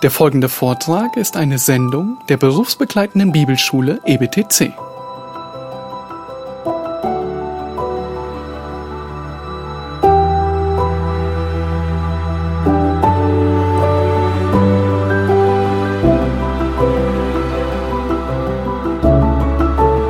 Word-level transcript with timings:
Der 0.00 0.12
folgende 0.12 0.48
Vortrag 0.48 1.16
ist 1.16 1.36
eine 1.36 1.58
Sendung 1.58 2.22
der 2.28 2.36
berufsbegleitenden 2.36 3.32
Bibelschule 3.32 4.00
EBTC. 4.06 4.72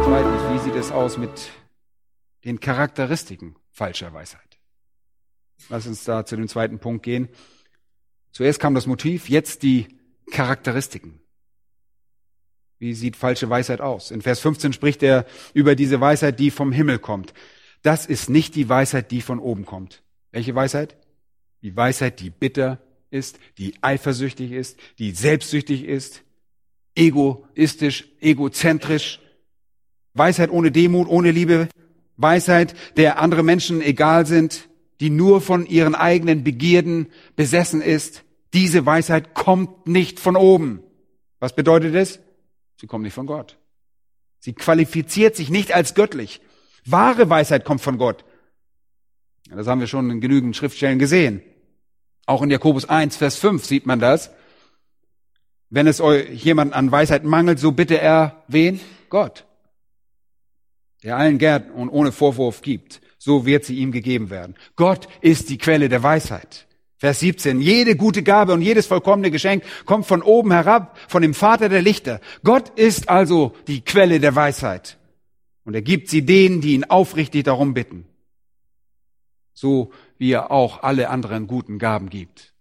Zweitens, 0.04 0.42
wie 0.52 0.58
sieht 0.58 0.74
es 0.74 0.92
aus 0.92 1.16
mit 1.16 1.30
den 2.44 2.60
Charakteristiken 2.60 3.56
falscher 3.70 4.12
Weisheit? 4.12 4.58
Lass 5.70 5.86
uns 5.86 6.04
da 6.04 6.26
zu 6.26 6.36
dem 6.36 6.46
zweiten 6.46 6.78
Punkt 6.78 7.04
gehen. 7.04 7.30
Zuerst 8.38 8.60
kam 8.60 8.76
das 8.76 8.86
Motiv, 8.86 9.28
jetzt 9.28 9.64
die 9.64 9.88
Charakteristiken. 10.30 11.18
Wie 12.78 12.94
sieht 12.94 13.16
falsche 13.16 13.50
Weisheit 13.50 13.80
aus? 13.80 14.12
In 14.12 14.22
Vers 14.22 14.38
15 14.38 14.72
spricht 14.72 15.02
er 15.02 15.26
über 15.54 15.74
diese 15.74 16.00
Weisheit, 16.00 16.38
die 16.38 16.52
vom 16.52 16.70
Himmel 16.70 17.00
kommt. 17.00 17.34
Das 17.82 18.06
ist 18.06 18.30
nicht 18.30 18.54
die 18.54 18.68
Weisheit, 18.68 19.10
die 19.10 19.22
von 19.22 19.40
oben 19.40 19.64
kommt. 19.64 20.04
Welche 20.30 20.54
Weisheit? 20.54 20.96
Die 21.62 21.76
Weisheit, 21.76 22.20
die 22.20 22.30
bitter 22.30 22.78
ist, 23.10 23.40
die 23.58 23.74
eifersüchtig 23.80 24.52
ist, 24.52 24.78
die 25.00 25.10
selbstsüchtig 25.10 25.82
ist, 25.82 26.22
egoistisch, 26.94 28.06
egozentrisch, 28.20 29.18
Weisheit 30.14 30.50
ohne 30.50 30.70
Demut, 30.70 31.08
ohne 31.08 31.32
Liebe, 31.32 31.68
Weisheit, 32.16 32.76
der 32.96 33.18
andere 33.18 33.42
Menschen 33.42 33.82
egal 33.82 34.26
sind, 34.26 34.68
die 35.00 35.10
nur 35.10 35.40
von 35.40 35.66
ihren 35.66 35.96
eigenen 35.96 36.44
Begierden 36.44 37.08
besessen 37.34 37.82
ist. 37.82 38.22
Diese 38.54 38.86
Weisheit 38.86 39.34
kommt 39.34 39.86
nicht 39.86 40.20
von 40.20 40.36
oben. 40.36 40.82
Was 41.38 41.54
bedeutet 41.54 41.94
es? 41.94 42.20
Sie 42.80 42.86
kommt 42.86 43.04
nicht 43.04 43.14
von 43.14 43.26
Gott. 43.26 43.58
Sie 44.40 44.52
qualifiziert 44.52 45.36
sich 45.36 45.50
nicht 45.50 45.74
als 45.74 45.94
göttlich. 45.94 46.40
Wahre 46.84 47.28
Weisheit 47.28 47.64
kommt 47.64 47.80
von 47.80 47.98
Gott. 47.98 48.24
Das 49.50 49.66
haben 49.66 49.80
wir 49.80 49.86
schon 49.86 50.10
in 50.10 50.20
genügend 50.20 50.56
Schriftstellen 50.56 50.98
gesehen. 50.98 51.42
Auch 52.26 52.42
in 52.42 52.50
Jakobus 52.50 52.88
1, 52.88 53.16
Vers 53.16 53.36
5 53.36 53.64
sieht 53.64 53.86
man 53.86 54.00
das. 54.00 54.30
Wenn 55.70 55.86
es 55.86 56.00
euch 56.00 56.44
jemand 56.44 56.72
an 56.72 56.90
Weisheit 56.92 57.24
mangelt, 57.24 57.58
so 57.58 57.72
bitte 57.72 58.00
er 58.00 58.44
wen? 58.48 58.80
Gott. 59.10 59.44
Der 61.02 61.16
allen 61.16 61.38
gern 61.38 61.70
und 61.70 61.88
ohne 61.88 62.12
Vorwurf 62.12 62.62
gibt. 62.62 63.00
So 63.18 63.46
wird 63.46 63.64
sie 63.64 63.76
ihm 63.76 63.92
gegeben 63.92 64.30
werden. 64.30 64.54
Gott 64.76 65.08
ist 65.20 65.48
die 65.48 65.58
Quelle 65.58 65.88
der 65.88 66.02
Weisheit. 66.02 66.67
Vers 66.98 67.20
17. 67.20 67.60
Jede 67.60 67.94
gute 67.94 68.24
Gabe 68.24 68.52
und 68.52 68.60
jedes 68.60 68.86
vollkommene 68.86 69.30
Geschenk 69.30 69.62
kommt 69.84 70.06
von 70.06 70.20
oben 70.20 70.50
herab, 70.50 70.98
von 71.06 71.22
dem 71.22 71.32
Vater 71.32 71.68
der 71.68 71.80
Lichter. 71.80 72.20
Gott 72.42 72.70
ist 72.76 73.08
also 73.08 73.54
die 73.68 73.82
Quelle 73.82 74.18
der 74.18 74.34
Weisheit. 74.34 74.98
Und 75.64 75.74
er 75.74 75.82
gibt 75.82 76.08
sie 76.08 76.22
denen, 76.22 76.60
die 76.60 76.74
ihn 76.74 76.84
aufrichtig 76.84 77.44
darum 77.44 77.72
bitten. 77.72 78.04
So 79.54 79.92
wie 80.18 80.32
er 80.32 80.50
auch 80.50 80.82
alle 80.82 81.08
anderen 81.08 81.46
guten 81.46 81.78
Gaben 81.78 82.10
gibt. 82.10 82.52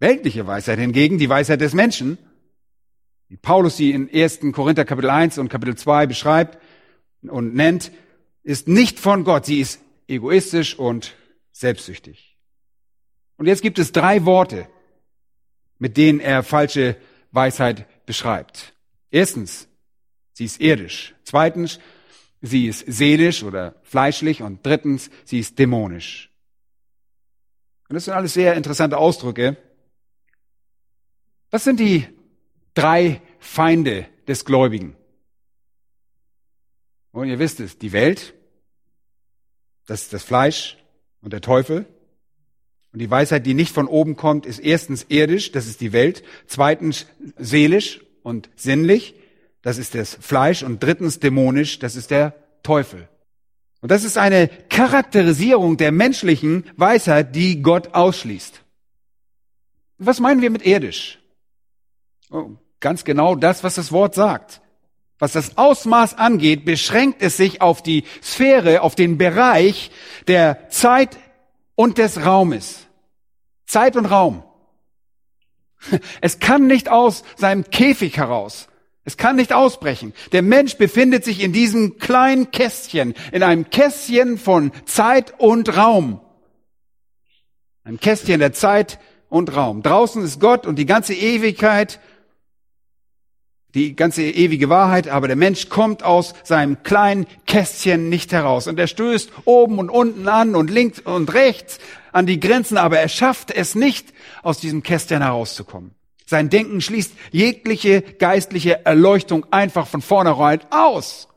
Weltliche 0.00 0.46
Weisheit 0.46 0.78
hingegen, 0.78 1.18
die 1.18 1.28
Weisheit 1.28 1.60
des 1.60 1.74
Menschen, 1.74 2.18
wie 3.28 3.36
Paulus 3.36 3.76
sie 3.76 3.90
in 3.90 4.08
1. 4.12 4.40
Korinther 4.52 4.84
Kapitel 4.86 5.10
1 5.10 5.36
und 5.36 5.50
Kapitel 5.50 5.76
2 5.76 6.06
beschreibt 6.06 6.58
und 7.22 7.54
nennt, 7.54 7.92
ist 8.42 8.68
nicht 8.68 8.98
von 8.98 9.24
Gott. 9.24 9.44
Sie 9.44 9.60
ist 9.60 9.80
egoistisch 10.08 10.78
und 10.78 11.14
selbstsüchtig. 11.52 12.33
Und 13.36 13.46
jetzt 13.46 13.62
gibt 13.62 13.78
es 13.78 13.92
drei 13.92 14.24
Worte, 14.24 14.68
mit 15.78 15.96
denen 15.96 16.20
er 16.20 16.42
falsche 16.42 16.96
Weisheit 17.32 18.06
beschreibt. 18.06 18.74
Erstens, 19.10 19.68
sie 20.32 20.44
ist 20.44 20.60
irdisch. 20.60 21.14
Zweitens, 21.24 21.80
sie 22.40 22.66
ist 22.66 22.84
seelisch 22.86 23.42
oder 23.42 23.74
fleischlich. 23.82 24.42
Und 24.42 24.64
drittens, 24.64 25.10
sie 25.24 25.40
ist 25.40 25.58
dämonisch. 25.58 26.30
Und 27.88 27.94
das 27.94 28.04
sind 28.06 28.14
alles 28.14 28.34
sehr 28.34 28.54
interessante 28.54 28.98
Ausdrücke. 28.98 29.56
Was 31.50 31.64
sind 31.64 31.80
die 31.80 32.06
drei 32.74 33.20
Feinde 33.38 34.06
des 34.26 34.44
Gläubigen? 34.44 34.96
Und 37.12 37.28
ihr 37.28 37.38
wisst 37.38 37.60
es, 37.60 37.78
die 37.78 37.92
Welt, 37.92 38.34
das 39.86 40.02
ist 40.02 40.12
das 40.12 40.24
Fleisch 40.24 40.76
und 41.20 41.32
der 41.32 41.40
Teufel. 41.40 41.86
Und 42.94 43.00
die 43.00 43.10
Weisheit, 43.10 43.44
die 43.44 43.54
nicht 43.54 43.74
von 43.74 43.88
oben 43.88 44.14
kommt, 44.14 44.46
ist 44.46 44.60
erstens 44.60 45.06
irdisch, 45.08 45.50
das 45.50 45.66
ist 45.66 45.80
die 45.80 45.92
Welt. 45.92 46.22
Zweitens 46.46 47.06
seelisch 47.36 48.00
und 48.22 48.48
sinnlich, 48.54 49.16
das 49.62 49.78
ist 49.78 49.96
das 49.96 50.16
Fleisch. 50.20 50.62
Und 50.62 50.80
drittens 50.80 51.18
dämonisch, 51.18 51.80
das 51.80 51.96
ist 51.96 52.12
der 52.12 52.36
Teufel. 52.62 53.08
Und 53.80 53.90
das 53.90 54.04
ist 54.04 54.16
eine 54.16 54.48
Charakterisierung 54.68 55.76
der 55.76 55.90
menschlichen 55.90 56.66
Weisheit, 56.76 57.34
die 57.34 57.62
Gott 57.62 57.94
ausschließt. 57.94 58.62
Was 59.98 60.20
meinen 60.20 60.40
wir 60.40 60.50
mit 60.50 60.64
irdisch? 60.64 61.18
Oh, 62.30 62.50
ganz 62.78 63.02
genau 63.02 63.34
das, 63.34 63.64
was 63.64 63.74
das 63.74 63.90
Wort 63.90 64.14
sagt. 64.14 64.60
Was 65.18 65.32
das 65.32 65.58
Ausmaß 65.58 66.16
angeht, 66.16 66.64
beschränkt 66.64 67.22
es 67.22 67.36
sich 67.36 67.60
auf 67.60 67.82
die 67.82 68.04
Sphäre, 68.22 68.82
auf 68.82 68.94
den 68.94 69.18
Bereich 69.18 69.90
der 70.28 70.68
Zeit 70.68 71.18
und 71.74 71.98
des 71.98 72.24
Raumes. 72.24 72.83
Zeit 73.66 73.96
und 73.96 74.06
Raum. 74.06 74.42
Es 76.20 76.38
kann 76.38 76.66
nicht 76.66 76.88
aus 76.88 77.24
seinem 77.36 77.64
Käfig 77.70 78.16
heraus. 78.16 78.68
Es 79.04 79.16
kann 79.18 79.36
nicht 79.36 79.52
ausbrechen. 79.52 80.14
Der 80.32 80.42
Mensch 80.42 80.76
befindet 80.76 81.24
sich 81.24 81.42
in 81.42 81.52
diesem 81.52 81.98
kleinen 81.98 82.50
Kästchen, 82.50 83.14
in 83.32 83.42
einem 83.42 83.68
Kästchen 83.68 84.38
von 84.38 84.72
Zeit 84.86 85.38
und 85.38 85.76
Raum. 85.76 86.20
Ein 87.84 88.00
Kästchen 88.00 88.40
der 88.40 88.54
Zeit 88.54 88.98
und 89.28 89.54
Raum. 89.54 89.82
Draußen 89.82 90.22
ist 90.24 90.40
Gott 90.40 90.66
und 90.66 90.76
die 90.76 90.86
ganze 90.86 91.12
Ewigkeit 91.12 92.00
die 93.74 93.96
ganze 93.96 94.22
ewige 94.22 94.68
Wahrheit, 94.68 95.08
aber 95.08 95.26
der 95.26 95.36
Mensch 95.36 95.68
kommt 95.68 96.02
aus 96.04 96.34
seinem 96.44 96.82
kleinen 96.84 97.26
Kästchen 97.46 98.08
nicht 98.08 98.32
heraus. 98.32 98.68
Und 98.68 98.78
er 98.78 98.86
stößt 98.86 99.32
oben 99.44 99.78
und 99.78 99.90
unten 99.90 100.28
an 100.28 100.54
und 100.54 100.70
links 100.70 101.00
und 101.00 101.34
rechts 101.34 101.80
an 102.12 102.26
die 102.26 102.38
Grenzen, 102.38 102.78
aber 102.78 102.98
er 103.00 103.08
schafft 103.08 103.50
es 103.50 103.74
nicht, 103.74 104.12
aus 104.42 104.60
diesem 104.60 104.82
Kästchen 104.82 105.22
herauszukommen. 105.22 105.92
Sein 106.26 106.48
Denken 106.48 106.80
schließt 106.80 107.12
jegliche 107.32 108.00
geistliche 108.00 108.86
Erleuchtung 108.86 109.46
einfach 109.50 109.86
von 109.86 110.00
vornherein 110.00 110.60
aus. 110.70 111.28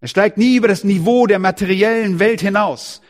Er 0.00 0.08
steigt 0.08 0.38
nie 0.38 0.56
über 0.56 0.68
das 0.68 0.84
Niveau 0.84 1.26
der 1.26 1.38
materiellen 1.38 2.18
Welt 2.18 2.40
hinaus. 2.40 3.02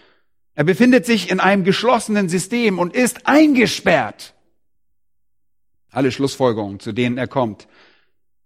Er 0.55 0.65
befindet 0.65 1.05
sich 1.05 1.31
in 1.31 1.41
einem 1.41 1.65
geschlossenen 1.65 2.31
System 2.31 2.79
und 2.79 2.95
ist 2.97 3.27
eingesperrt. 3.27 4.36
Alle 5.91 6.13
Schlussfolgerungen, 6.13 6.81
zu 6.81 6.93
denen 6.93 7.19
er 7.19 7.29
kommt, 7.29 7.69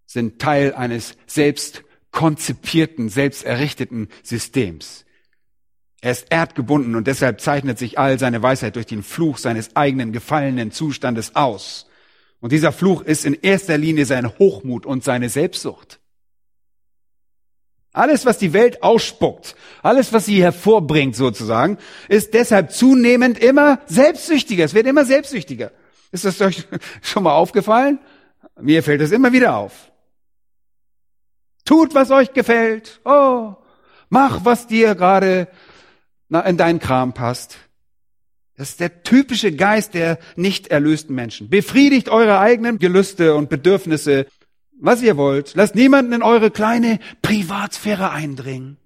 sind 0.06 0.40
Teil 0.40 0.74
eines 0.74 1.16
selbst 1.26 1.82
konzipierten, 2.10 3.08
selbst 3.08 3.44
errichteten 3.44 4.08
Systems. 4.22 5.04
Er 6.00 6.12
ist 6.12 6.26
erdgebunden 6.30 6.94
und 6.94 7.06
deshalb 7.06 7.40
zeichnet 7.40 7.78
sich 7.78 7.98
all 7.98 8.18
seine 8.18 8.42
Weisheit 8.42 8.76
durch 8.76 8.86
den 8.86 9.02
Fluch 9.02 9.38
seines 9.38 9.76
eigenen 9.76 10.12
gefallenen 10.12 10.72
Zustandes 10.72 11.36
aus. 11.36 11.86
Und 12.40 12.52
dieser 12.52 12.72
Fluch 12.72 13.02
ist 13.02 13.26
in 13.26 13.34
erster 13.34 13.76
Linie 13.76 14.06
sein 14.06 14.38
Hochmut 14.38 14.86
und 14.86 15.04
seine 15.04 15.28
Selbstsucht. 15.28 16.00
Alles, 17.92 18.24
was 18.24 18.38
die 18.38 18.52
Welt 18.52 18.82
ausspuckt, 18.82 19.56
alles, 19.82 20.12
was 20.12 20.24
sie 20.24 20.42
hervorbringt 20.42 21.16
sozusagen, 21.16 21.76
ist 22.08 22.34
deshalb 22.34 22.72
zunehmend 22.72 23.38
immer 23.38 23.80
selbstsüchtiger. 23.86 24.64
Es 24.64 24.74
wird 24.74 24.86
immer 24.86 25.04
selbstsüchtiger. 25.04 25.72
Ist 26.12 26.24
das 26.24 26.40
euch 26.40 26.66
schon 27.02 27.22
mal 27.22 27.32
aufgefallen? 27.32 27.98
Mir 28.60 28.82
fällt 28.82 29.00
es 29.00 29.12
immer 29.12 29.32
wieder 29.32 29.56
auf. 29.56 29.90
Tut, 31.64 31.94
was 31.94 32.10
euch 32.10 32.32
gefällt. 32.32 33.00
Oh, 33.04 33.54
mach, 34.08 34.44
was 34.44 34.66
dir 34.66 34.94
gerade 34.94 35.48
in 36.28 36.56
deinen 36.56 36.78
Kram 36.78 37.12
passt. 37.12 37.58
Das 38.56 38.70
ist 38.70 38.80
der 38.80 39.02
typische 39.02 39.52
Geist 39.52 39.94
der 39.94 40.18
nicht 40.36 40.68
erlösten 40.68 41.14
Menschen. 41.14 41.48
Befriedigt 41.48 42.08
eure 42.08 42.40
eigenen 42.40 42.78
Gelüste 42.78 43.34
und 43.34 43.48
Bedürfnisse, 43.48 44.26
was 44.72 45.02
ihr 45.02 45.16
wollt. 45.16 45.54
Lasst 45.54 45.74
niemanden 45.74 46.12
in 46.12 46.22
eure 46.22 46.50
kleine 46.50 46.98
Privatsphäre 47.22 48.10
eindringen. 48.10 48.76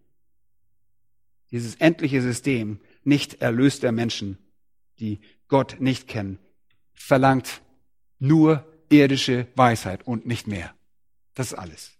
Dieses 1.50 1.76
endliche 1.76 2.22
System 2.22 2.80
nicht 3.02 3.42
erlöster 3.42 3.92
Menschen, 3.92 4.38
die 5.00 5.20
Gott 5.48 5.76
nicht 5.80 6.06
kennen, 6.06 6.38
verlangt 6.94 7.60
nur 8.18 8.64
irdische 8.88 9.46
Weisheit 9.56 10.06
und 10.06 10.26
nicht 10.26 10.46
mehr. 10.46 10.74
Das 11.34 11.48
ist 11.48 11.54
alles. 11.58 11.92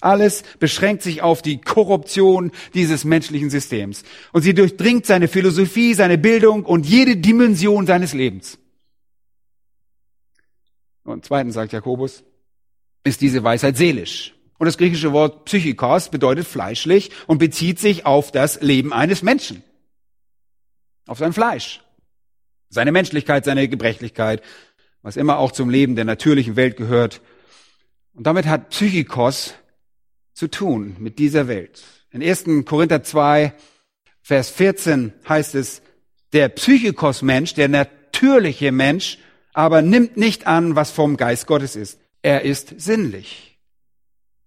Alles 0.00 0.42
beschränkt 0.58 1.02
sich 1.02 1.22
auf 1.22 1.42
die 1.42 1.60
Korruption 1.60 2.52
dieses 2.74 3.04
menschlichen 3.04 3.50
Systems. 3.50 4.02
Und 4.32 4.42
sie 4.42 4.54
durchdringt 4.54 5.06
seine 5.06 5.28
Philosophie, 5.28 5.94
seine 5.94 6.18
Bildung 6.18 6.64
und 6.64 6.86
jede 6.86 7.16
Dimension 7.16 7.86
seines 7.86 8.12
Lebens. 8.12 8.58
Und 11.04 11.24
zweitens 11.24 11.54
sagt 11.54 11.72
Jakobus, 11.72 12.24
ist 13.04 13.20
diese 13.20 13.44
Weisheit 13.44 13.76
seelisch. 13.76 14.34
Und 14.58 14.66
das 14.66 14.78
griechische 14.78 15.12
Wort 15.12 15.44
Psychikos 15.44 16.08
bedeutet 16.08 16.46
fleischlich 16.46 17.10
und 17.26 17.38
bezieht 17.38 17.78
sich 17.78 18.06
auf 18.06 18.32
das 18.32 18.62
Leben 18.62 18.92
eines 18.92 19.22
Menschen. 19.22 19.62
Auf 21.06 21.18
sein 21.18 21.34
Fleisch. 21.34 21.83
Seine 22.74 22.90
Menschlichkeit, 22.90 23.44
seine 23.44 23.68
Gebrechlichkeit, 23.68 24.42
was 25.00 25.16
immer 25.16 25.38
auch 25.38 25.52
zum 25.52 25.70
Leben 25.70 25.94
der 25.94 26.04
natürlichen 26.04 26.56
Welt 26.56 26.76
gehört. 26.76 27.20
Und 28.14 28.26
damit 28.26 28.46
hat 28.46 28.70
Psychikos 28.70 29.54
zu 30.32 30.48
tun 30.48 30.96
mit 30.98 31.20
dieser 31.20 31.46
Welt. 31.46 31.84
In 32.10 32.20
1. 32.20 32.44
Korinther 32.64 33.04
2, 33.04 33.54
Vers 34.22 34.50
14 34.50 35.12
heißt 35.28 35.54
es, 35.54 35.82
der 36.32 36.48
Psychikos-Mensch, 36.48 37.54
der 37.54 37.68
natürliche 37.68 38.72
Mensch, 38.72 39.18
aber 39.52 39.80
nimmt 39.80 40.16
nicht 40.16 40.48
an, 40.48 40.74
was 40.74 40.90
vom 40.90 41.16
Geist 41.16 41.46
Gottes 41.46 41.76
ist. 41.76 42.00
Er 42.22 42.42
ist 42.42 42.74
sinnlich. 42.78 43.60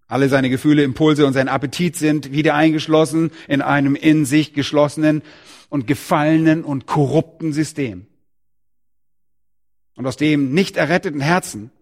Alle 0.06 0.28
seine 0.28 0.50
Gefühle, 0.50 0.82
Impulse 0.82 1.24
und 1.24 1.32
sein 1.32 1.48
Appetit 1.48 1.96
sind 1.96 2.30
wieder 2.32 2.54
eingeschlossen 2.54 3.30
in 3.46 3.62
einem 3.62 3.94
in 3.94 4.26
sich 4.26 4.52
geschlossenen 4.52 5.22
und 5.70 5.86
gefallenen 5.86 6.62
und 6.62 6.86
korrupten 6.86 7.54
System. 7.54 8.06
Und 9.98 10.06
aus 10.06 10.16
dem 10.16 10.54
nicht 10.54 10.76
erretteten 10.76 11.20
Herzen 11.20 11.72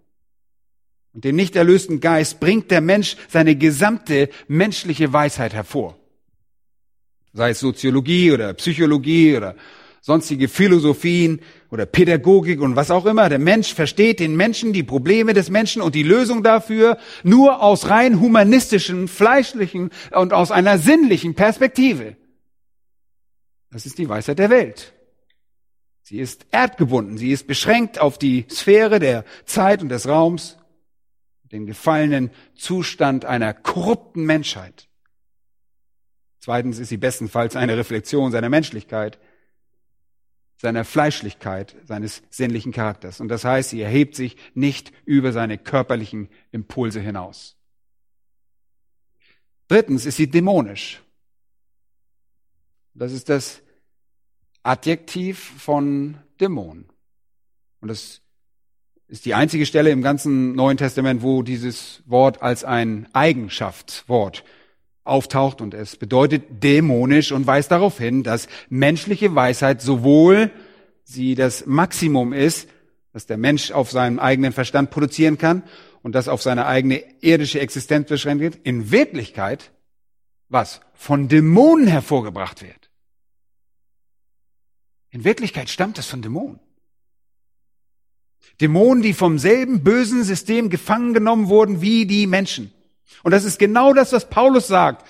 und 1.13 1.25
dem 1.25 1.37
nicht 1.37 1.55
erlösten 1.55 2.01
Geist 2.01 2.41
bringt 2.41 2.71
der 2.71 2.81
Mensch 2.81 3.15
seine 3.29 3.57
gesamte 3.57 4.31
menschliche 4.49 5.13
Weisheit 5.13 5.53
hervor. 5.53 5.99
Sei 7.35 7.51
es 7.51 7.61
Soziologie 7.61 8.33
oder 8.33 8.55
Psychologie 8.55 9.37
oder 9.37 9.55
sonstige 10.01 10.49
Philosophien 10.49 11.43
oder 11.71 11.85
Pädagogik 11.85 12.63
und 12.63 12.75
was 12.75 12.91
auch 12.91 13.05
immer. 13.05 13.29
Der 13.29 13.39
Mensch 13.39 13.75
versteht 13.75 14.21
den 14.21 14.35
Menschen, 14.35 14.73
die 14.73 14.83
Probleme 14.83 15.35
des 15.35 15.51
Menschen 15.51 15.83
und 15.83 15.95
die 15.95 16.03
Lösung 16.03 16.43
dafür 16.43 16.97
nur 17.23 17.63
aus 17.63 17.91
rein 17.91 18.19
humanistischen, 18.19 19.09
fleischlichen 19.09 19.91
und 20.13 20.33
aus 20.33 20.51
einer 20.51 20.79
sinnlichen 20.79 21.35
Perspektive. 21.35 22.17
Das 23.71 23.85
ist 23.85 23.99
die 23.99 24.09
Weisheit 24.09 24.39
der 24.39 24.49
Welt. 24.49 24.96
Sie 26.07 26.21
ist 26.21 26.47
erdgebunden, 26.53 27.19
sie 27.19 27.33
ist 27.33 27.49
beschränkt 27.49 27.99
auf 27.99 28.17
die 28.17 28.47
Sphäre 28.49 29.01
der 29.01 29.25
Zeit 29.45 29.83
und 29.83 29.89
des 29.89 30.07
Raums, 30.07 30.57
den 31.51 31.67
gefallenen 31.67 32.31
Zustand 32.55 33.25
einer 33.25 33.53
korrupten 33.53 34.25
Menschheit. 34.25 34.89
Zweitens 36.39 36.79
ist 36.79 36.91
sie 36.91 36.97
bestenfalls 36.97 37.57
eine 37.57 37.77
Reflexion 37.77 38.31
seiner 38.31 38.49
Menschlichkeit 38.49 39.19
seiner 40.57 40.85
Fleischlichkeit, 40.85 41.77
seines 41.85 42.23
sinnlichen 42.31 42.73
Charakters. 42.73 43.21
Und 43.21 43.29
das 43.29 43.45
heißt, 43.45 43.71
sie 43.71 43.81
erhebt 43.81 44.15
sich 44.15 44.37
nicht 44.55 44.93
über 45.05 45.33
seine 45.33 45.59
körperlichen 45.59 46.29
Impulse 46.51 47.01
hinaus. 47.01 47.57
Drittens 49.69 50.07
ist 50.07 50.17
sie 50.17 50.31
dämonisch. 50.31 51.03
Das 52.95 53.13
ist 53.13 53.29
das 53.29 53.63
Adjektiv 54.67 55.53
von 55.59 56.19
Dämon. 56.41 56.87
Und 57.81 57.89
das 57.89 58.21
ist 59.09 59.25
die 59.25 59.35
einzige 59.35 59.67
Stelle 59.67 59.91
im 59.91 60.03
ganzen 60.03 60.55
Neuen 60.55 60.77
Testament, 60.77 61.23
wo 61.23 61.43
dieses 61.43 62.03
Wort 62.07 62.43
als 62.43 62.65
ein 62.65 63.09
Eigenschaftswort 63.13 64.45
auftaucht 65.05 65.61
und 65.61 65.73
es 65.73 65.97
bedeutet 65.97 66.65
dämonisch 66.65 67.31
und 67.31 67.47
weist 67.47 67.71
darauf 67.71 67.99
hin, 67.99 68.25
dass 68.25 68.49
menschliche 68.69 69.35
Weisheit 69.35 69.81
sowohl 69.81 70.51
sie 71.05 71.37
das 71.37 71.67
Maximum 71.67 72.33
ist, 72.33 72.69
dass 73.13 73.27
der 73.27 73.37
Mensch 73.37 73.71
auf 73.71 73.93
seinem 73.93 74.19
eigenen 74.19 74.53
Verstand 74.53 74.91
produzieren 74.91 75.39
kann 75.39 75.63
und 76.03 76.17
das 76.17 76.27
auf 76.27 76.43
seine 76.43 76.67
eigene 76.67 77.03
irdische 77.21 77.61
Existenz 77.61 78.09
beschränkt 78.09 78.43
wird, 78.43 78.57
in 78.65 78.91
Wirklichkeit 78.91 79.71
was 80.49 80.81
von 80.95 81.29
Dämonen 81.29 81.87
hervorgebracht 81.87 82.63
wird. 82.63 82.86
In 85.17 85.25
Wirklichkeit 85.25 85.71
stammt 85.71 85.97
das 85.97 86.09
von 86.09 86.21
Dämonen. 86.21 86.61
Dämonen, 88.61 89.03
die 89.03 89.15
vom 89.15 89.39
selben 89.39 89.83
bösen 89.83 90.23
System 90.25 90.69
gefangen 90.69 91.15
genommen 91.15 91.49
wurden 91.49 91.81
wie 91.81 92.05
die 92.05 92.27
Menschen. 92.27 92.71
Und 93.23 93.31
das 93.31 93.45
ist 93.45 93.59
genau 93.59 93.95
das, 93.95 94.13
was 94.13 94.29
Paulus 94.29 94.67
sagt, 94.67 95.09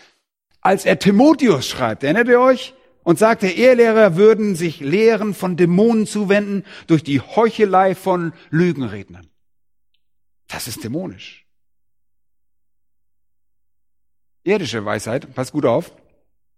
als 0.61 0.85
er 0.85 1.01
Timotheus 1.01 1.67
schreibt. 1.67 2.05
Erinnert 2.05 2.29
ihr 2.29 2.39
euch? 2.39 2.75
Und 3.03 3.19
sagt, 3.19 3.43
der 3.43 3.57
Ehelehrer 3.57 4.15
würden 4.15 4.55
sich 4.55 4.79
Lehren 4.79 5.35
von 5.35 5.57
Dämonen 5.57 6.07
zuwenden 6.07 6.65
durch 6.87 7.03
die 7.03 7.21
Heuchelei 7.21 7.97
von 7.97 8.33
Lügenrednern. 8.51 9.27
Das 10.47 10.69
ist 10.69 10.85
dämonisch. 10.85 11.47
Irdische 14.45 14.85
Weisheit, 14.85 15.35
pass 15.35 15.51
gut 15.51 15.67
auf, 15.67 15.91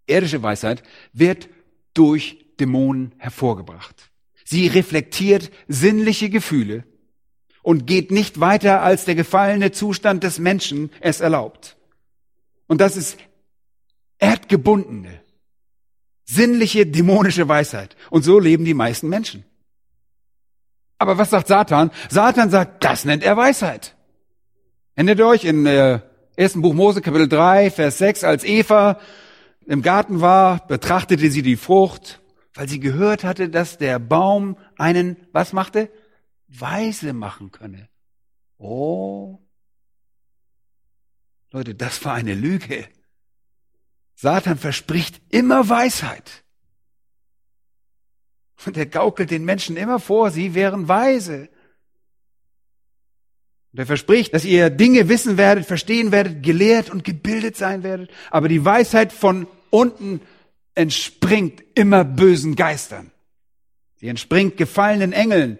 irdische 0.05 0.43
Weisheit 0.43 0.83
wird 1.13 1.49
durch 1.95 2.45
Dämonen 2.59 3.13
hervorgebracht. 3.17 4.11
Sie 4.45 4.67
reflektiert 4.67 5.51
sinnliche 5.67 6.29
Gefühle 6.29 6.83
und 7.61 7.85
geht 7.85 8.11
nicht 8.11 8.39
weiter, 8.39 8.81
als 8.81 9.05
der 9.05 9.15
gefallene 9.15 9.71
Zustand 9.71 10.23
des 10.23 10.39
Menschen 10.39 10.91
es 11.01 11.21
erlaubt. 11.21 11.77
Und 12.67 12.81
das 12.81 12.97
ist 12.97 13.17
erdgebundene, 14.17 15.21
sinnliche, 16.25 16.85
dämonische 16.85 17.47
Weisheit. 17.47 17.95
Und 18.09 18.23
so 18.23 18.39
leben 18.39 18.65
die 18.65 18.73
meisten 18.73 19.09
Menschen. 19.09 19.43
Aber 20.97 21.17
was 21.17 21.29
sagt 21.29 21.47
Satan? 21.47 21.91
Satan 22.09 22.49
sagt, 22.49 22.83
das 22.83 23.05
nennt 23.05 23.23
er 23.23 23.37
Weisheit. 23.37 23.95
Erinnert 24.95 25.21
euch 25.21 25.45
in 25.45 25.65
äh, 25.65 26.01
ersten 26.35 26.61
Buch 26.61 26.73
Mose, 26.73 27.01
Kapitel 27.01 27.29
3, 27.29 27.71
Vers 27.71 27.97
6, 27.99 28.23
als 28.23 28.43
Eva 28.43 28.99
im 29.65 29.81
Garten 29.81 30.19
war, 30.19 30.65
betrachtete 30.67 31.31
sie 31.31 31.41
die 31.41 31.55
Frucht, 31.55 32.19
weil 32.59 32.67
sie 32.67 32.81
gehört 32.81 33.23
hatte, 33.23 33.47
dass 33.47 33.77
der 33.77 33.99
Baum 33.99 34.57
einen, 34.77 35.15
was 35.31 35.53
machte? 35.53 35.89
weise 36.49 37.13
machen 37.13 37.51
könne. 37.51 37.87
Oh. 38.57 39.39
Leute, 41.51 41.73
das 41.73 42.03
war 42.03 42.15
eine 42.15 42.33
Lüge. 42.33 42.89
Satan 44.13 44.57
verspricht 44.57 45.21
immer 45.29 45.69
Weisheit. 45.69 46.43
Und 48.65 48.75
er 48.75 48.87
gaukelt 48.87 49.31
den 49.31 49.45
Menschen 49.45 49.77
immer 49.77 50.01
vor, 50.01 50.29
sie 50.29 50.53
wären 50.53 50.89
weise. 50.89 51.47
Und 53.71 53.79
er 53.79 53.85
verspricht, 53.85 54.33
dass 54.33 54.43
ihr 54.43 54.69
Dinge 54.69 55.07
wissen 55.07 55.37
werdet, 55.37 55.65
verstehen 55.65 56.11
werdet, 56.11 56.43
gelehrt 56.43 56.89
und 56.89 57.05
gebildet 57.05 57.55
sein 57.55 57.83
werdet. 57.83 58.11
Aber 58.31 58.49
die 58.49 58.65
Weisheit 58.65 59.13
von 59.13 59.47
unten 59.69 60.19
entspringt 60.79 61.63
immer 61.75 62.03
bösen 62.03 62.55
Geistern. 62.55 63.11
Sie 63.97 64.07
entspringt 64.07 64.57
gefallenen 64.57 65.13
Engeln 65.13 65.59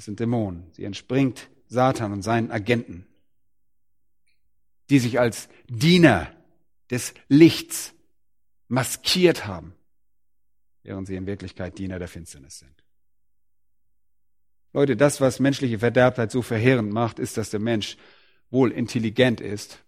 das 0.00 0.06
sind 0.06 0.18
Dämonen. 0.18 0.64
Sie 0.72 0.84
entspringt 0.84 1.50
Satan 1.68 2.12
und 2.12 2.22
seinen 2.22 2.50
Agenten, 2.50 3.06
die 4.88 4.98
sich 4.98 5.20
als 5.20 5.50
Diener 5.68 6.34
des 6.90 7.12
Lichts 7.28 7.92
maskiert 8.68 9.46
haben, 9.46 9.74
während 10.82 11.06
sie 11.06 11.16
in 11.16 11.26
Wirklichkeit 11.26 11.78
Diener 11.78 11.98
der 11.98 12.08
Finsternis 12.08 12.60
sind. 12.60 12.82
Leute, 14.72 14.96
das, 14.96 15.20
was 15.20 15.38
menschliche 15.40 15.80
Verderbtheit 15.80 16.30
so 16.30 16.42
verheerend 16.42 16.92
macht, 16.92 17.18
ist, 17.18 17.36
dass 17.36 17.50
der 17.50 17.60
Mensch 17.60 17.96
wohl 18.50 18.70
intelligent 18.70 19.42
ist, 19.42 19.84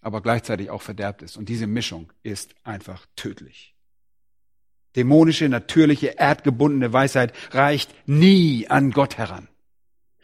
aber 0.00 0.22
gleichzeitig 0.22 0.70
auch 0.70 0.82
verderbt 0.82 1.22
ist. 1.22 1.36
Und 1.36 1.48
diese 1.48 1.66
Mischung 1.66 2.12
ist 2.22 2.54
einfach 2.64 3.06
tödlich. 3.16 3.74
Dämonische, 4.96 5.48
natürliche, 5.48 6.18
erdgebundene 6.18 6.92
Weisheit 6.92 7.32
reicht 7.52 7.94
nie 8.08 8.66
an 8.68 8.90
Gott 8.90 9.18
heran. 9.18 9.48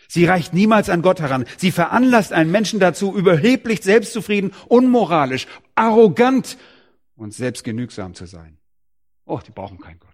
Sie 0.08 0.24
reicht 0.24 0.54
niemals 0.54 0.88
an 0.88 1.02
Gott 1.02 1.20
heran. 1.20 1.46
Sie 1.56 1.72
veranlasst 1.72 2.32
einen 2.32 2.50
Menschen 2.50 2.80
dazu, 2.80 3.16
überheblich 3.16 3.82
selbstzufrieden, 3.82 4.52
unmoralisch, 4.68 5.46
arrogant 5.74 6.58
und 7.16 7.34
selbstgenügsam 7.34 8.14
zu 8.14 8.26
sein. 8.26 8.58
Oh, 9.24 9.40
die 9.44 9.50
brauchen 9.50 9.78
keinen 9.78 9.98
Gott. 9.98 10.10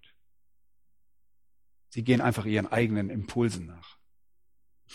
Sie 1.91 2.05
gehen 2.05 2.23
einfach 2.23 2.47
ihren 2.47 2.67
eigenen 2.73 3.11
Impulsen 3.11 3.67
nach. 3.67 3.99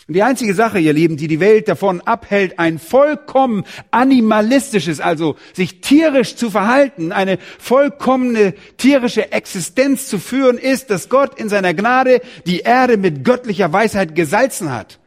Und 0.06 0.14
die 0.14 0.24
einzige 0.24 0.54
Sache, 0.54 0.80
ihr 0.80 0.94
Lieben, 0.94 1.18
die 1.18 1.28
die 1.28 1.40
Welt 1.40 1.68
davon 1.68 2.02
abhält, 2.02 2.60
ein 2.60 2.80
vollkommen 2.80 3.66
animalistisches, 3.92 5.00
also 5.00 5.36
sich 5.54 5.82
tierisch 5.82 6.36
zu 6.36 6.50
verhalten, 6.50 7.12
eine 7.12 7.38
vollkommene 7.60 8.54
tierische 8.78 9.32
Existenz 9.32 10.08
zu 10.08 10.20
führen, 10.20 10.58
ist, 10.58 10.90
dass 10.90 11.10
Gott 11.10 11.40
in 11.40 11.50
seiner 11.50 11.74
Gnade 11.74 12.22
die 12.46 12.60
Erde 12.60 12.98
mit 12.98 13.26
göttlicher 13.26 13.74
Weisheit 13.74 14.16
gesalzen 14.16 14.72
hat, 14.72 15.00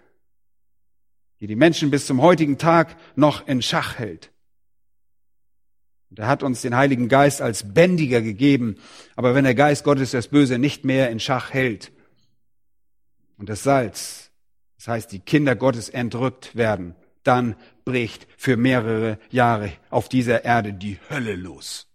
die 1.40 1.46
die 1.46 1.56
Menschen 1.56 1.90
bis 1.90 2.06
zum 2.06 2.20
heutigen 2.20 2.58
Tag 2.58 2.96
noch 3.16 3.46
in 3.46 3.62
Schach 3.62 3.98
hält. 3.98 4.30
Und 6.10 6.18
er 6.18 6.26
hat 6.26 6.42
uns 6.42 6.60
den 6.60 6.76
Heiligen 6.76 7.08
Geist 7.08 7.40
als 7.40 7.72
Bändiger 7.72 8.20
gegeben, 8.20 8.76
aber 9.14 9.34
wenn 9.34 9.44
der 9.44 9.54
Geist 9.54 9.84
Gottes 9.84 10.10
das 10.10 10.28
Böse 10.28 10.58
nicht 10.58 10.84
mehr 10.84 11.10
in 11.10 11.20
Schach 11.20 11.52
hält, 11.52 11.92
und 13.38 13.48
das 13.48 13.62
Salz, 13.62 14.29
das 14.80 14.88
heißt 14.88 15.12
die 15.12 15.20
Kinder 15.20 15.56
Gottes 15.56 15.90
entrückt 15.90 16.56
werden, 16.56 16.94
dann 17.22 17.54
bricht 17.84 18.26
für 18.38 18.56
mehrere 18.56 19.18
Jahre 19.28 19.74
auf 19.90 20.08
dieser 20.08 20.46
Erde 20.46 20.72
die 20.72 20.98
Hölle 21.10 21.34
los. 21.36 21.86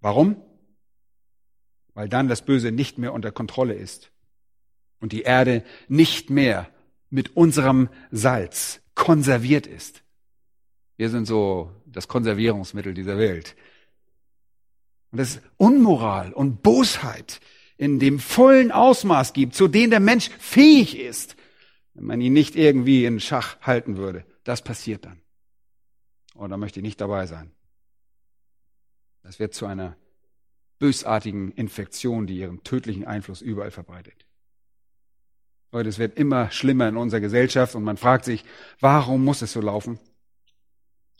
Warum? 0.00 0.42
Weil 1.94 2.08
dann 2.08 2.26
das 2.26 2.44
Böse 2.44 2.72
nicht 2.72 2.98
mehr 2.98 3.12
unter 3.12 3.30
Kontrolle 3.30 3.74
ist 3.74 4.10
und 4.98 5.12
die 5.12 5.22
Erde 5.22 5.62
nicht 5.86 6.30
mehr 6.30 6.68
mit 7.10 7.36
unserem 7.36 7.88
Salz 8.10 8.80
konserviert 8.96 9.68
ist. 9.68 10.02
Wir 10.96 11.10
sind 11.10 11.26
so 11.26 11.70
das 11.86 12.08
Konservierungsmittel 12.08 12.92
dieser 12.92 13.18
Welt. 13.18 13.54
Und 15.12 15.18
das 15.18 15.40
Unmoral 15.58 16.32
und 16.32 16.64
Bosheit 16.64 17.40
in 17.76 18.00
dem 18.00 18.18
vollen 18.18 18.72
Ausmaß 18.72 19.32
gibt, 19.32 19.54
zu 19.54 19.68
dem 19.68 19.90
der 19.90 20.00
Mensch 20.00 20.28
fähig 20.40 20.98
ist, 20.98 21.36
wenn 21.94 22.04
man 22.04 22.20
ihn 22.20 22.32
nicht 22.32 22.56
irgendwie 22.56 23.04
in 23.04 23.20
Schach 23.20 23.60
halten 23.60 23.96
würde. 23.96 24.24
Das 24.44 24.62
passiert 24.62 25.04
dann. 25.04 25.20
Und 26.34 26.50
da 26.50 26.56
möchte 26.56 26.80
ich 26.80 26.84
nicht 26.84 27.00
dabei 27.00 27.26
sein. 27.26 27.52
Das 29.22 29.38
wird 29.38 29.54
zu 29.54 29.66
einer 29.66 29.96
bösartigen 30.78 31.52
Infektion, 31.52 32.26
die 32.26 32.38
ihren 32.38 32.64
tödlichen 32.64 33.04
Einfluss 33.04 33.40
überall 33.40 33.70
verbreitet. 33.70 34.26
Leute, 35.70 35.88
es 35.88 35.98
wird 35.98 36.18
immer 36.18 36.50
schlimmer 36.50 36.88
in 36.88 36.96
unserer 36.96 37.20
Gesellschaft 37.20 37.74
und 37.74 37.84
man 37.84 37.96
fragt 37.96 38.24
sich, 38.24 38.44
warum 38.80 39.24
muss 39.24 39.42
es 39.42 39.52
so 39.52 39.60
laufen? 39.60 39.98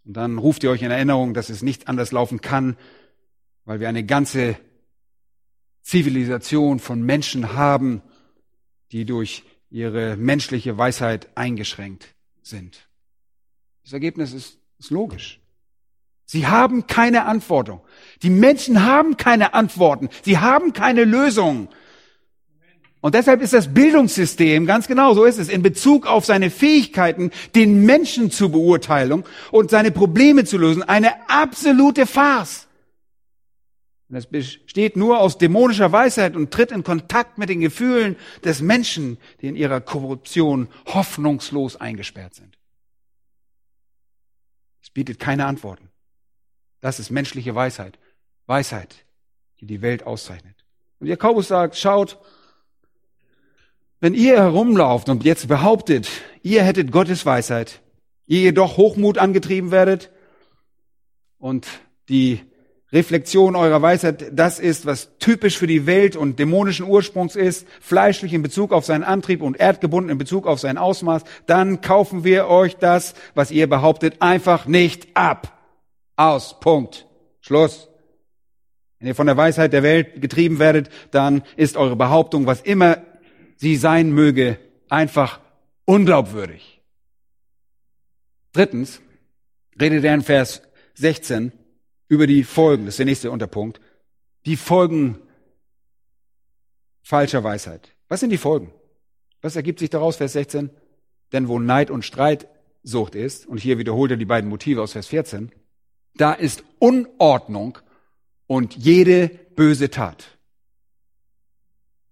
Und 0.04 0.14
dann 0.16 0.38
ruft 0.38 0.64
ihr 0.64 0.70
euch 0.70 0.82
in 0.82 0.90
Erinnerung, 0.90 1.32
dass 1.32 1.48
es 1.48 1.62
nicht 1.62 1.88
anders 1.88 2.12
laufen 2.12 2.40
kann, 2.40 2.76
weil 3.64 3.80
wir 3.80 3.88
eine 3.88 4.04
ganze 4.04 4.58
Zivilisation 5.82 6.80
von 6.80 7.02
Menschen 7.02 7.54
haben, 7.54 8.02
die 8.90 9.04
durch 9.04 9.44
ihre 9.72 10.16
menschliche 10.16 10.76
Weisheit 10.76 11.28
eingeschränkt 11.34 12.08
sind. 12.42 12.88
Das 13.84 13.92
Ergebnis 13.92 14.32
ist, 14.32 14.58
ist 14.78 14.90
logisch. 14.90 15.40
Sie 16.26 16.46
haben 16.46 16.86
keine 16.86 17.24
Antwortung. 17.24 17.80
Die 18.22 18.30
Menschen 18.30 18.84
haben 18.84 19.16
keine 19.16 19.54
Antworten. 19.54 20.08
Sie 20.22 20.38
haben 20.38 20.72
keine 20.72 21.04
Lösung. 21.04 21.68
Und 23.00 23.14
deshalb 23.14 23.42
ist 23.42 23.52
das 23.52 23.74
Bildungssystem, 23.74 24.64
ganz 24.64 24.86
genau 24.86 25.14
so 25.14 25.24
ist 25.24 25.38
es, 25.38 25.48
in 25.48 25.62
Bezug 25.62 26.06
auf 26.06 26.24
seine 26.24 26.50
Fähigkeiten, 26.50 27.32
den 27.56 27.84
Menschen 27.84 28.30
zu 28.30 28.50
beurteilen 28.50 29.24
und 29.50 29.70
seine 29.70 29.90
Probleme 29.90 30.44
zu 30.44 30.56
lösen, 30.56 30.84
eine 30.84 31.28
absolute 31.28 32.06
Farce. 32.06 32.68
Und 34.12 34.18
es 34.18 34.26
besteht 34.26 34.94
nur 34.94 35.20
aus 35.20 35.38
dämonischer 35.38 35.90
Weisheit 35.90 36.36
und 36.36 36.50
tritt 36.50 36.70
in 36.70 36.84
Kontakt 36.84 37.38
mit 37.38 37.48
den 37.48 37.60
Gefühlen 37.60 38.16
des 38.44 38.60
Menschen, 38.60 39.16
die 39.40 39.46
in 39.46 39.56
ihrer 39.56 39.80
Korruption 39.80 40.68
hoffnungslos 40.84 41.76
eingesperrt 41.76 42.34
sind. 42.34 42.58
Es 44.82 44.90
bietet 44.90 45.18
keine 45.18 45.46
Antworten. 45.46 45.88
Das 46.82 47.00
ist 47.00 47.08
menschliche 47.08 47.54
Weisheit. 47.54 47.98
Weisheit, 48.44 49.06
die 49.60 49.66
die 49.66 49.80
Welt 49.80 50.02
auszeichnet. 50.02 50.56
Und 51.00 51.06
Jakobus 51.06 51.48
sagt, 51.48 51.76
schaut, 51.76 52.18
wenn 54.00 54.12
ihr 54.12 54.36
herumlauft 54.36 55.08
und 55.08 55.24
jetzt 55.24 55.48
behauptet, 55.48 56.10
ihr 56.42 56.62
hättet 56.62 56.92
Gottes 56.92 57.24
Weisheit, 57.24 57.80
ihr 58.26 58.40
jedoch 58.40 58.76
Hochmut 58.76 59.16
angetrieben 59.16 59.70
werdet 59.70 60.10
und 61.38 61.66
die 62.10 62.42
Reflexion 62.92 63.56
eurer 63.56 63.80
Weisheit, 63.80 64.26
das 64.32 64.58
ist, 64.58 64.84
was 64.84 65.16
typisch 65.18 65.56
für 65.56 65.66
die 65.66 65.86
Welt 65.86 66.14
und 66.14 66.38
dämonischen 66.38 66.86
Ursprungs 66.86 67.36
ist, 67.36 67.66
fleischlich 67.80 68.34
in 68.34 68.42
Bezug 68.42 68.70
auf 68.70 68.84
seinen 68.84 69.02
Antrieb 69.02 69.40
und 69.40 69.58
erdgebunden 69.58 70.10
in 70.10 70.18
Bezug 70.18 70.46
auf 70.46 70.60
sein 70.60 70.76
Ausmaß, 70.76 71.24
dann 71.46 71.80
kaufen 71.80 72.22
wir 72.22 72.48
euch 72.48 72.76
das, 72.76 73.14
was 73.34 73.50
ihr 73.50 73.66
behauptet, 73.66 74.20
einfach 74.20 74.66
nicht 74.66 75.16
ab. 75.16 75.58
Aus. 76.16 76.60
Punkt. 76.60 77.06
Schluss. 77.40 77.88
Wenn 78.98 79.08
ihr 79.08 79.14
von 79.14 79.26
der 79.26 79.38
Weisheit 79.38 79.72
der 79.72 79.82
Welt 79.82 80.20
getrieben 80.20 80.58
werdet, 80.58 80.90
dann 81.10 81.42
ist 81.56 81.78
eure 81.78 81.96
Behauptung, 81.96 82.46
was 82.46 82.60
immer 82.60 82.98
sie 83.56 83.76
sein 83.76 84.12
möge, 84.12 84.58
einfach 84.90 85.40
unglaubwürdig. 85.86 86.82
Drittens 88.52 89.00
redet 89.80 90.04
er 90.04 90.14
in 90.14 90.22
Vers 90.22 90.62
16 90.94 91.52
über 92.12 92.26
die 92.26 92.44
Folgen, 92.44 92.84
das 92.84 92.92
ist 92.92 92.98
der 92.98 93.06
nächste 93.06 93.30
Unterpunkt, 93.30 93.80
die 94.44 94.58
Folgen 94.58 95.18
falscher 97.00 97.42
Weisheit. 97.42 97.96
Was 98.08 98.20
sind 98.20 98.28
die 98.28 98.36
Folgen? 98.36 98.70
Was 99.40 99.56
ergibt 99.56 99.78
sich 99.78 99.88
daraus, 99.88 100.16
Vers 100.16 100.34
16? 100.34 100.68
Denn 101.32 101.48
wo 101.48 101.58
Neid 101.58 101.90
und 101.90 102.04
Streitsucht 102.04 103.14
ist, 103.14 103.46
und 103.46 103.56
hier 103.56 103.78
wiederholt 103.78 104.10
er 104.10 104.18
die 104.18 104.26
beiden 104.26 104.50
Motive 104.50 104.82
aus 104.82 104.92
Vers 104.92 105.06
14, 105.06 105.52
da 106.14 106.34
ist 106.34 106.64
Unordnung 106.78 107.78
und 108.46 108.76
jede 108.76 109.30
böse 109.56 109.88
Tat. 109.88 110.36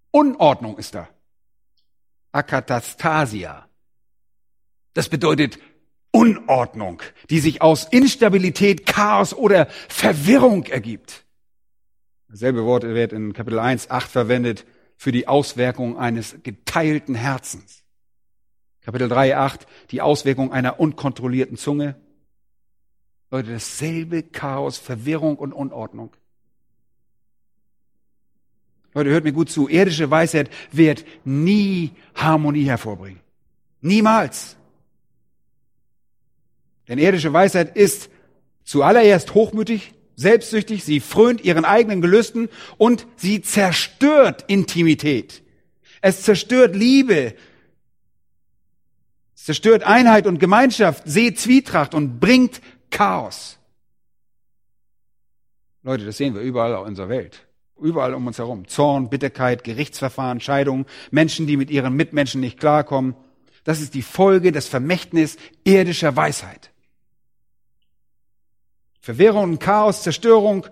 Unordnung 0.09 0.79
ist 0.79 0.95
da. 0.95 1.09
Akatastasia. 2.31 3.69
Das 4.95 5.09
bedeutet 5.09 5.59
Unordnung, 6.11 7.01
die 7.29 7.39
sich 7.39 7.61
aus 7.61 7.85
Instabilität, 7.85 8.85
Chaos 8.85 9.33
oder 9.33 9.67
Verwirrung 9.87 10.65
ergibt. 10.65 11.25
Dasselbe 12.27 12.65
Wort 12.65 12.83
wird 12.83 13.13
in 13.13 13.33
Kapitel 13.33 13.59
1, 13.59 13.89
8 13.89 14.09
verwendet 14.09 14.65
für 14.97 15.11
die 15.11 15.27
Auswirkung 15.27 15.97
eines 15.97 16.37
geteilten 16.43 17.15
Herzens. 17.15 17.83
Kapitel 18.81 19.09
3, 19.09 19.37
8, 19.37 19.67
die 19.91 20.01
Auswirkung 20.01 20.51
einer 20.51 20.79
unkontrollierten 20.79 21.57
Zunge. 21.57 21.95
Leute, 23.29 23.51
dasselbe 23.51 24.23
Chaos, 24.23 24.77
Verwirrung 24.77 25.37
und 25.37 25.53
Unordnung. 25.53 26.11
Leute, 28.93 29.09
hört 29.09 29.23
mir 29.23 29.31
gut 29.31 29.49
zu. 29.49 29.69
Irdische 29.69 30.11
Weisheit 30.11 30.49
wird 30.71 31.05
nie 31.23 31.91
Harmonie 32.15 32.65
hervorbringen. 32.65 33.21
Niemals. 33.81 34.57
Denn 36.91 36.99
irdische 36.99 37.31
Weisheit 37.31 37.77
ist 37.77 38.09
zuallererst 38.65 39.33
hochmütig, 39.33 39.93
selbstsüchtig, 40.17 40.83
sie 40.83 40.99
frönt 40.99 41.39
ihren 41.39 41.63
eigenen 41.63 42.01
Gelüsten 42.01 42.49
und 42.77 43.07
sie 43.15 43.41
zerstört 43.41 44.43
Intimität. 44.49 45.41
Es 46.01 46.23
zerstört 46.23 46.75
Liebe. 46.75 47.33
Es 49.33 49.45
zerstört 49.45 49.83
Einheit 49.83 50.27
und 50.27 50.37
Gemeinschaft, 50.39 51.03
seht 51.05 51.39
Zwietracht 51.39 51.95
und 51.95 52.19
bringt 52.19 52.59
Chaos. 52.89 53.57
Leute, 55.83 56.03
das 56.03 56.17
sehen 56.17 56.35
wir 56.35 56.41
überall 56.41 56.73
in 56.73 56.87
unserer 56.89 57.07
Welt. 57.07 57.47
Überall 57.79 58.13
um 58.13 58.27
uns 58.27 58.37
herum. 58.37 58.67
Zorn, 58.67 59.09
Bitterkeit, 59.09 59.63
Gerichtsverfahren, 59.63 60.41
Scheidungen, 60.41 60.85
Menschen, 61.09 61.47
die 61.47 61.55
mit 61.55 61.71
ihren 61.71 61.95
Mitmenschen 61.95 62.41
nicht 62.41 62.59
klarkommen. 62.59 63.15
Das 63.63 63.79
ist 63.79 63.93
die 63.93 64.01
Folge 64.01 64.51
des 64.51 64.67
Vermächtnis 64.67 65.37
irdischer 65.63 66.17
Weisheit. 66.17 66.70
Verwirrung, 69.01 69.59
Chaos, 69.59 70.03
Zerstörung, 70.03 70.67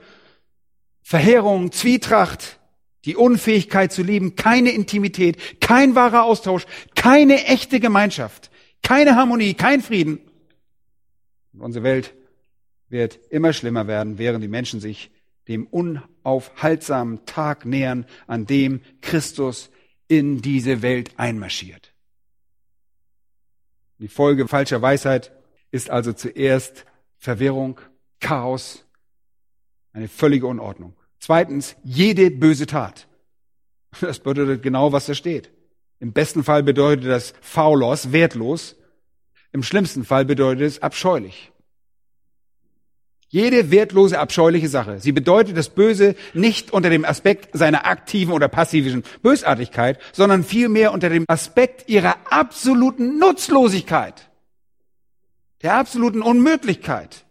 Verheerung, 1.01 1.71
Zwietracht, 1.71 2.59
die 3.05 3.15
Unfähigkeit 3.15 3.91
zu 3.91 4.03
lieben, 4.03 4.36
keine 4.36 4.71
Intimität, 4.71 5.59
kein 5.59 5.95
wahrer 5.95 6.24
Austausch, 6.24 6.65
keine 6.95 7.45
echte 7.45 7.79
Gemeinschaft, 7.79 8.51
keine 8.83 9.15
Harmonie, 9.15 9.55
kein 9.55 9.81
Frieden. 9.81 10.19
Und 11.53 11.62
unsere 11.62 11.83
Welt 11.83 12.13
wird 12.89 13.19
immer 13.29 13.53
schlimmer 13.53 13.88
werden, 13.88 14.17
während 14.17 14.43
die 14.43 14.48
Menschen 14.48 14.79
sich 14.79 15.12
dem 15.48 15.65
unaufhaltsamen 15.65 17.25
Tag 17.25 17.65
nähern, 17.65 18.05
an 18.27 18.45
dem 18.45 18.81
Christus 19.01 19.71
in 20.07 20.41
diese 20.41 20.81
Welt 20.83 21.12
einmarschiert. 21.17 21.93
Die 23.98 24.07
Folge 24.07 24.48
falscher 24.48 24.81
Weisheit 24.81 25.31
ist 25.71 25.89
also 25.89 26.13
zuerst 26.13 26.86
Verwirrung, 27.17 27.79
Chaos, 28.19 28.85
eine 29.93 30.07
völlige 30.07 30.47
Unordnung. 30.47 30.93
Zweitens, 31.19 31.75
jede 31.83 32.31
böse 32.31 32.65
Tat. 32.65 33.07
Das 34.01 34.19
bedeutet 34.19 34.61
genau, 34.61 34.91
was 34.91 35.07
da 35.07 35.13
steht. 35.13 35.49
Im 35.99 36.13
besten 36.13 36.43
Fall 36.43 36.63
bedeutet 36.63 37.07
das 37.07 37.33
faulos, 37.41 38.11
wertlos. 38.11 38.75
Im 39.51 39.63
schlimmsten 39.63 40.05
Fall 40.05 40.25
bedeutet 40.25 40.67
es 40.67 40.81
abscheulich. 40.81 41.51
Jede 43.27 43.69
wertlose, 43.69 44.17
abscheuliche 44.17 44.69
Sache. 44.69 44.99
Sie 44.99 45.11
bedeutet 45.11 45.55
das 45.55 45.69
Böse 45.69 46.15
nicht 46.33 46.71
unter 46.71 46.89
dem 46.89 47.05
Aspekt 47.05 47.49
seiner 47.55 47.85
aktiven 47.85 48.33
oder 48.33 48.47
passiven 48.47 49.03
Bösartigkeit, 49.21 49.99
sondern 50.13 50.43
vielmehr 50.43 50.93
unter 50.93 51.09
dem 51.09 51.25
Aspekt 51.27 51.89
ihrer 51.89 52.15
absoluten 52.31 53.19
Nutzlosigkeit, 53.19 54.31
der 55.61 55.75
absoluten 55.75 56.23
Unmöglichkeit 56.23 57.25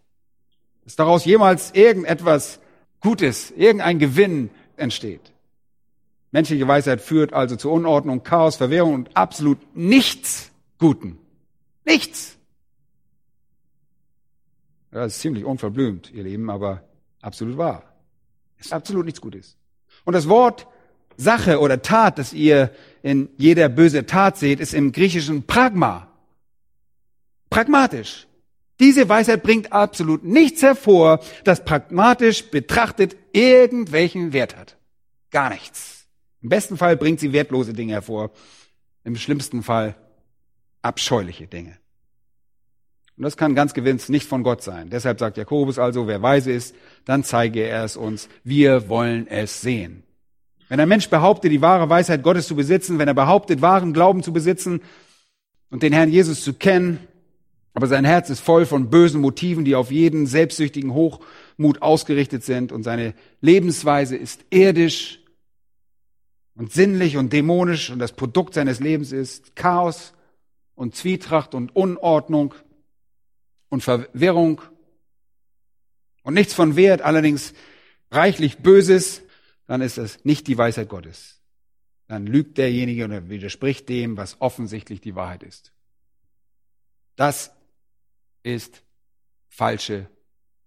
dass 0.89 0.95
daraus 0.95 1.23
jemals 1.23 1.69
irgendetwas 1.75 2.59
Gutes, 2.99 3.51
irgendein 3.51 3.99
Gewinn 3.99 4.49
entsteht. 4.75 5.21
Menschliche 6.31 6.67
Weisheit 6.67 6.99
führt 6.99 7.31
also 7.31 7.55
zu 7.55 7.69
Unordnung, 7.69 8.23
Chaos, 8.23 8.55
Verwirrung 8.55 8.95
und 8.95 9.15
absolut 9.15 9.59
nichts 9.75 10.49
Guten. 10.79 11.19
Nichts. 11.85 12.39
Das 14.89 15.13
ist 15.13 15.21
ziemlich 15.21 15.45
unverblümt, 15.45 16.11
ihr 16.11 16.23
Lieben, 16.23 16.49
aber 16.49 16.81
absolut 17.21 17.59
wahr. 17.59 17.83
Es 18.57 18.65
ist 18.65 18.73
absolut 18.73 19.05
nichts 19.05 19.21
Gutes. 19.21 19.57
Und 20.05 20.13
das 20.13 20.27
Wort 20.27 20.65
Sache 21.17 21.59
oder 21.59 21.83
Tat, 21.83 22.17
das 22.17 22.33
ihr 22.33 22.71
in 23.03 23.29
jeder 23.37 23.69
böse 23.69 24.07
Tat 24.07 24.37
seht, 24.37 24.59
ist 24.59 24.73
im 24.73 24.91
Griechischen 24.91 25.43
Pragma. 25.43 26.07
Pragmatisch. 27.51 28.25
Diese 28.79 29.09
Weisheit 29.09 29.43
bringt 29.43 29.73
absolut 29.73 30.23
nichts 30.23 30.61
hervor, 30.61 31.19
das 31.43 31.65
pragmatisch 31.65 32.49
betrachtet 32.49 33.15
irgendwelchen 33.33 34.31
Wert 34.31 34.55
hat. 34.55 34.77
Gar 35.31 35.49
nichts. 35.49 36.07
Im 36.41 36.49
besten 36.49 36.77
Fall 36.77 36.95
bringt 36.95 37.19
sie 37.19 37.33
wertlose 37.33 37.73
Dinge 37.73 37.93
hervor. 37.93 38.31
Im 39.03 39.15
schlimmsten 39.15 39.63
Fall 39.63 39.95
abscheuliche 40.81 41.47
Dinge. 41.47 41.77
Und 43.17 43.23
das 43.23 43.35
kann 43.35 43.53
ganz 43.53 43.73
gewiss 43.73 44.07
nicht 44.07 44.25
von 44.25 44.43
Gott 44.43 44.63
sein. 44.63 44.89
Deshalb 44.89 45.19
sagt 45.19 45.35
Jakobus 45.35 45.77
also, 45.77 46.07
wer 46.07 46.21
weise 46.21 46.53
ist, 46.53 46.73
dann 47.03 47.25
zeige 47.25 47.63
er 47.63 47.83
es 47.83 47.97
uns. 47.97 48.29
Wir 48.45 48.87
wollen 48.87 49.27
es 49.27 49.59
sehen. 49.59 50.03
Wenn 50.69 50.79
ein 50.79 50.87
Mensch 50.87 51.09
behauptet, 51.09 51.51
die 51.51 51.61
wahre 51.61 51.89
Weisheit 51.89 52.23
Gottes 52.23 52.47
zu 52.47 52.55
besitzen, 52.55 52.97
wenn 52.97 53.09
er 53.09 53.13
behauptet, 53.13 53.61
wahren 53.61 53.91
Glauben 53.91 54.23
zu 54.23 54.31
besitzen 54.31 54.81
und 55.69 55.83
den 55.83 55.91
Herrn 55.91 56.09
Jesus 56.09 56.43
zu 56.43 56.53
kennen, 56.53 57.08
aber 57.73 57.87
sein 57.87 58.05
Herz 58.05 58.29
ist 58.29 58.39
voll 58.39 58.65
von 58.65 58.89
bösen 58.89 59.21
Motiven, 59.21 59.65
die 59.65 59.75
auf 59.75 59.91
jeden 59.91 60.25
selbstsüchtigen 60.25 60.93
Hochmut 60.93 61.81
ausgerichtet 61.81 62.43
sind 62.43 62.71
und 62.71 62.83
seine 62.83 63.13
Lebensweise 63.41 64.15
ist 64.15 64.43
irdisch 64.49 65.19
und 66.55 66.71
sinnlich 66.71 67.17
und 67.17 67.31
dämonisch 67.31 67.89
und 67.89 67.99
das 67.99 68.11
Produkt 68.11 68.53
seines 68.53 68.79
Lebens 68.79 69.11
ist 69.11 69.55
Chaos 69.55 70.13
und 70.75 70.95
Zwietracht 70.95 71.53
und 71.55 71.75
Unordnung 71.75 72.55
und 73.69 73.83
Verwirrung 73.83 74.61
und 76.23 76.33
nichts 76.33 76.53
von 76.53 76.75
Wert, 76.75 77.01
allerdings 77.01 77.53
reichlich 78.11 78.57
Böses, 78.57 79.21
dann 79.67 79.81
ist 79.81 79.97
es 79.97 80.25
nicht 80.25 80.47
die 80.47 80.57
Weisheit 80.57 80.89
Gottes. 80.89 81.39
Dann 82.07 82.25
lügt 82.25 82.57
derjenige 82.57 83.05
oder 83.05 83.29
widerspricht 83.29 83.87
dem, 83.87 84.17
was 84.17 84.41
offensichtlich 84.41 84.99
die 84.99 85.15
Wahrheit 85.15 85.43
ist. 85.43 85.71
Das 87.15 87.51
ist 88.43 88.83
falsche 89.47 90.07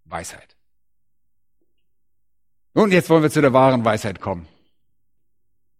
Weisheit. 0.04 0.56
Nun, 2.74 2.90
jetzt 2.90 3.10
wollen 3.10 3.22
wir 3.22 3.30
zu 3.30 3.40
der 3.40 3.52
wahren 3.52 3.84
Weisheit 3.84 4.20
kommen. 4.20 4.46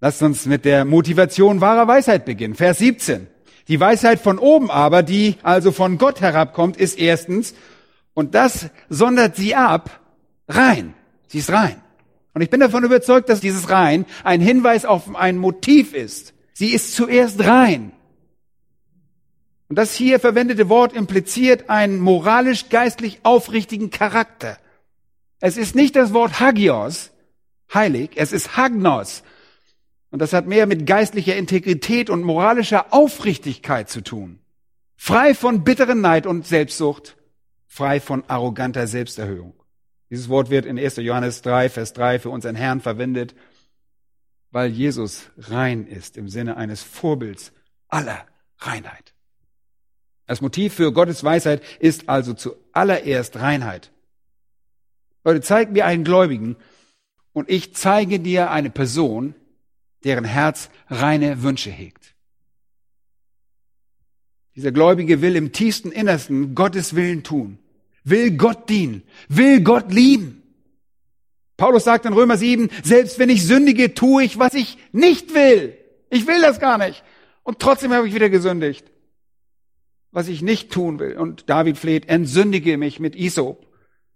Lasst 0.01 0.23
uns 0.23 0.47
mit 0.47 0.65
der 0.65 0.85
Motivation 0.85 1.61
wahrer 1.61 1.87
Weisheit 1.87 2.25
beginnen. 2.25 2.55
Vers 2.55 2.79
17. 2.79 3.29
Die 3.69 3.79
Weisheit 3.79 4.21
von 4.21 4.39
oben 4.39 4.71
aber, 4.71 5.03
die 5.03 5.37
also 5.43 5.73
von 5.73 5.97
Gott 5.97 6.21
herabkommt, 6.21 6.77
ist 6.77 6.99
erstens, 6.99 7.55
und 8.15 8.35
das 8.35 8.71
sondert 8.89 9.37
sie 9.37 9.55
ab, 9.55 10.01
rein. 10.49 10.95
Sie 11.29 11.39
ist 11.39 11.53
rein. 11.53 11.81
Und 12.35 12.43
ich 12.43 12.51
bin 12.51 12.61
davon 12.61 12.85
überzeugt, 12.85 13.29
dass 13.29 13.41
dieses 13.41 13.71
rein 13.71 14.05
ein 14.25 14.41
Hinweis 14.41 14.85
auf 14.85 15.15
ein 15.15 15.39
Motiv 15.39 15.95
ist. 15.95 16.35
Sie 16.53 16.71
ist 16.71 16.95
zuerst 16.95 17.45
rein. 17.47 17.93
Und 19.73 19.77
das 19.77 19.95
hier 19.95 20.21
verwendete 20.21 20.69
Wort 20.69 20.93
impliziert 20.93 21.71
einen 21.71 21.99
moralisch-geistlich 21.99 23.21
aufrichtigen 23.23 23.89
Charakter. 23.89 24.59
Es 25.41 25.57
ist 25.57 25.75
nicht 25.75 25.97
das 25.97 26.13
Wort 26.13 26.41
Hagios, 26.41 27.11
heilig, 27.73 28.11
es 28.17 28.33
ist 28.33 28.59
Hagnos. 28.59 29.23
Und 30.11 30.19
das 30.19 30.35
hat 30.35 30.47
mehr 30.47 30.67
mit 30.67 30.85
geistlicher 30.85 31.37
Integrität 31.37 32.11
und 32.11 32.23
moralischer 32.23 32.93
Aufrichtigkeit 32.93 33.89
zu 33.89 34.03
tun. 34.03 34.41
Frei 34.95 35.35
von 35.35 35.65
bitteren 35.65 36.03
Neid 36.03 36.27
und 36.27 36.47
Selbstsucht, 36.47 37.17
frei 37.67 37.99
von 37.99 38.25
arroganter 38.29 38.87
Selbsterhöhung. 38.87 39.55
Dieses 40.11 40.29
Wort 40.29 40.51
wird 40.51 40.67
in 40.67 40.79
1. 40.79 40.97
Johannes 40.97 41.41
3, 41.41 41.71
Vers 41.71 41.95
3 41.95 42.19
für 42.19 42.29
unseren 42.29 42.57
Herrn 42.57 42.83
verwendet, 42.83 43.35
weil 44.51 44.69
Jesus 44.69 45.31
rein 45.39 45.87
ist 45.87 46.19
im 46.19 46.29
Sinne 46.29 46.59
eines 46.59 46.83
Vorbilds 46.83 47.53
aller 47.89 48.27
Reinheit. 48.59 49.12
Das 50.27 50.41
Motiv 50.41 50.75
für 50.75 50.93
Gottes 50.93 51.25
Weisheit 51.25 51.63
ist 51.81 52.09
also 52.09 52.35
zuallererst 52.35 53.37
Reinheit. 53.37 53.91
Leute, 55.25 55.41
zeig 55.41 55.73
mir 55.73 55.87
einen 55.87 56.05
Gläubigen 56.05 56.57
und 57.33 57.51
ich 57.51 57.75
zeige 57.75 58.21
dir 58.21 58.51
eine 58.51 58.71
Person, 58.71 59.35
deren 60.05 60.25
Herz 60.25 60.71
reine 60.89 61.43
Wünsche 61.43 61.71
hegt. 61.71 62.15
Dieser 64.55 64.73
Gläubige 64.73 65.23
will 65.23 65.37
im 65.37 65.53
tiefsten 65.53 65.93
Innersten 65.93 66.55
Gottes 66.55 66.95
Willen 66.95 67.23
tun, 67.23 67.59
will 68.05 68.37
Gott 68.37 68.69
dienen, 68.69 69.03
will 69.29 69.63
Gott 69.63 69.93
lieben. 69.93 70.43
Paulus 71.57 71.85
sagt 71.85 72.07
in 72.07 72.13
Römer 72.13 72.37
7, 72.37 72.69
selbst 72.83 73.19
wenn 73.19 73.31
ich 73.31 73.47
sündige, 73.47 73.95
tue 73.95 74.25
ich, 74.25 74.39
was 74.39 74.55
ich 74.55 74.77
nicht 74.91 75.35
will. 75.35 75.77
Ich 76.11 76.27
will 76.27 76.41
das 76.41 76.59
gar 76.59 76.77
nicht. 76.77 77.03
Und 77.45 77.61
trotzdem 77.61 77.93
habe 77.93 78.09
ich 78.09 78.15
wieder 78.15 78.29
gesündigt 78.29 78.92
was 80.13 80.29
ich 80.29 80.43
nicht 80.43 80.71
tun 80.71 80.99
will. 80.99 81.17
Und 81.17 81.49
David 81.51 81.79
fleht, 81.79 82.09
entsündige 82.09 82.77
mich 82.77 83.01
mit 83.01 83.17
Isop. 83.17 83.67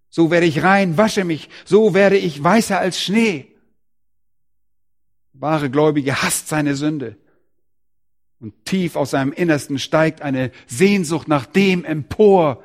So 0.09 0.31
werde 0.31 0.47
ich 0.47 0.63
rein, 0.63 0.97
wasche 0.97 1.25
mich, 1.25 1.49
so 1.65 1.95
werde 1.95 2.17
ich 2.17 2.43
weißer 2.43 2.79
als 2.79 3.03
Schnee. 3.03 3.49
Wahre 5.33 5.71
Gläubige 5.71 6.23
hasst 6.23 6.49
seine 6.49 6.77
Sünde. 6.77 7.17
Und 8.39 8.67
tief 8.67 8.97
aus 8.97 9.11
seinem 9.11 9.33
Innersten 9.33 9.79
steigt 9.79 10.21
eine 10.23 10.53
Sehnsucht 10.67 11.27
nach 11.27 11.47
dem 11.47 11.85
empor, 11.85 12.63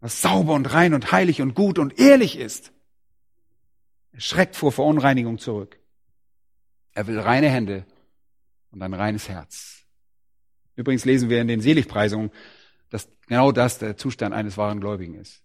was 0.00 0.22
sauber 0.22 0.54
und 0.54 0.72
rein 0.72 0.94
und 0.94 1.12
heilig 1.12 1.42
und 1.42 1.54
gut 1.54 1.78
und 1.78 1.98
ehrlich 1.98 2.38
ist. 2.38 2.72
Er 4.12 4.20
schreckt 4.20 4.56
vor 4.56 4.72
Verunreinigung 4.72 5.38
zurück. 5.38 5.78
Er 6.92 7.06
will 7.06 7.18
reine 7.18 7.48
Hände 7.48 7.84
und 8.70 8.82
ein 8.82 8.94
reines 8.94 9.28
Herz. 9.28 9.84
Übrigens 10.76 11.04
lesen 11.04 11.28
wir 11.28 11.40
in 11.40 11.48
den 11.48 11.60
Seligpreisungen, 11.60 12.30
dass 12.90 13.08
genau 13.26 13.52
das 13.52 13.78
der 13.78 13.96
Zustand 13.96 14.34
eines 14.34 14.56
wahren 14.56 14.80
Gläubigen 14.80 15.14
ist. 15.14 15.42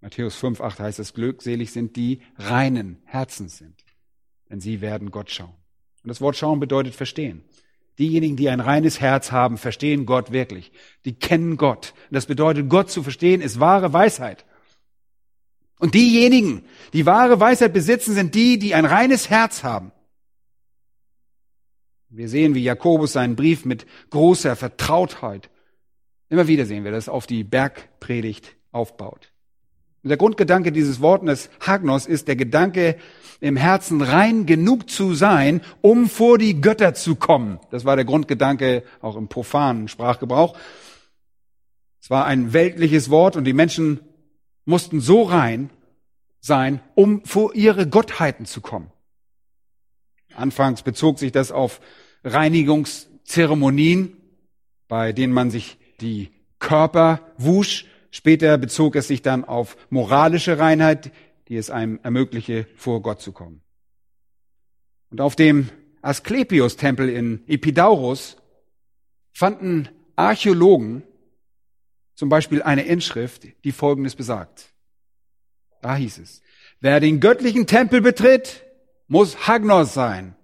Matthäus 0.00 0.36
5, 0.36 0.60
8 0.60 0.80
heißt 0.80 0.98
es, 0.98 1.12
glückselig 1.12 1.72
sind 1.72 1.96
die 1.96 2.22
reinen 2.38 3.02
Herzens 3.04 3.58
sind, 3.58 3.84
denn 4.48 4.60
sie 4.60 4.80
werden 4.80 5.10
Gott 5.10 5.30
schauen. 5.30 5.54
Und 6.02 6.08
das 6.08 6.20
Wort 6.22 6.36
schauen 6.36 6.60
bedeutet 6.60 6.94
verstehen. 6.94 7.44
Diejenigen, 7.98 8.36
die 8.36 8.48
ein 8.48 8.60
reines 8.60 9.00
Herz 9.00 9.30
haben, 9.30 9.58
verstehen 9.58 10.06
Gott 10.06 10.32
wirklich. 10.32 10.72
Die 11.04 11.18
kennen 11.18 11.58
Gott. 11.58 11.92
Und 12.08 12.14
das 12.14 12.24
bedeutet, 12.24 12.70
Gott 12.70 12.90
zu 12.90 13.02
verstehen, 13.02 13.42
ist 13.42 13.60
wahre 13.60 13.92
Weisheit. 13.92 14.46
Und 15.78 15.94
diejenigen, 15.94 16.64
die 16.94 17.04
wahre 17.04 17.40
Weisheit 17.40 17.74
besitzen, 17.74 18.14
sind 18.14 18.34
die, 18.34 18.58
die 18.58 18.74
ein 18.74 18.86
reines 18.86 19.28
Herz 19.28 19.64
haben. 19.64 19.92
Wir 22.08 22.28
sehen, 22.28 22.54
wie 22.54 22.62
Jakobus 22.62 23.12
seinen 23.12 23.36
Brief 23.36 23.66
mit 23.66 23.86
großer 24.08 24.56
Vertrautheit 24.56 25.50
Immer 26.30 26.46
wieder 26.46 26.64
sehen 26.64 26.84
wir, 26.84 26.92
dass 26.92 27.08
auf 27.08 27.26
die 27.26 27.44
Bergpredigt 27.44 28.56
aufbaut. 28.72 29.32
Und 30.02 30.08
der 30.08 30.16
Grundgedanke 30.16 30.72
dieses 30.72 31.00
Wortes 31.00 31.50
Hagnos 31.60 32.06
ist 32.06 32.28
der 32.28 32.36
Gedanke, 32.36 32.96
im 33.40 33.56
Herzen 33.56 34.00
rein 34.00 34.46
genug 34.46 34.88
zu 34.88 35.14
sein, 35.14 35.60
um 35.80 36.08
vor 36.08 36.38
die 36.38 36.60
Götter 36.60 36.94
zu 36.94 37.16
kommen. 37.16 37.58
Das 37.70 37.84
war 37.84 37.96
der 37.96 38.04
Grundgedanke 38.04 38.84
auch 39.00 39.16
im 39.16 39.28
profanen 39.28 39.88
Sprachgebrauch. 39.88 40.56
Es 42.00 42.10
war 42.10 42.26
ein 42.26 42.52
weltliches 42.52 43.10
Wort 43.10 43.36
und 43.36 43.44
die 43.44 43.52
Menschen 43.52 44.00
mussten 44.64 45.00
so 45.00 45.22
rein 45.22 45.70
sein, 46.40 46.80
um 46.94 47.24
vor 47.24 47.54
ihre 47.54 47.88
Gottheiten 47.88 48.46
zu 48.46 48.60
kommen. 48.60 48.90
Anfangs 50.34 50.82
bezog 50.82 51.18
sich 51.18 51.32
das 51.32 51.50
auf 51.50 51.80
Reinigungszeremonien, 52.24 54.16
bei 54.86 55.12
denen 55.12 55.32
man 55.32 55.50
sich 55.50 55.79
die 56.00 56.30
Körper 56.58 57.32
wusch. 57.38 57.86
Später 58.10 58.58
bezog 58.58 58.96
es 58.96 59.08
sich 59.08 59.22
dann 59.22 59.44
auf 59.44 59.76
moralische 59.90 60.58
Reinheit, 60.58 61.12
die 61.48 61.56
es 61.56 61.70
einem 61.70 62.00
ermögliche, 62.02 62.66
vor 62.76 63.02
Gott 63.02 63.20
zu 63.20 63.32
kommen. 63.32 63.62
Und 65.10 65.20
auf 65.20 65.36
dem 65.36 65.68
Asklepios-Tempel 66.02 67.08
in 67.08 67.42
Epidaurus 67.46 68.36
fanden 69.32 69.88
Archäologen 70.16 71.02
zum 72.14 72.28
Beispiel 72.28 72.62
eine 72.62 72.82
Inschrift, 72.82 73.46
die 73.64 73.72
Folgendes 73.72 74.14
besagt. 74.14 74.72
Da 75.82 75.96
hieß 75.96 76.18
es, 76.18 76.42
wer 76.80 77.00
den 77.00 77.20
göttlichen 77.20 77.66
Tempel 77.66 78.00
betritt, 78.00 78.64
muss 79.08 79.48
Hagnos 79.48 79.94
sein. 79.94 80.36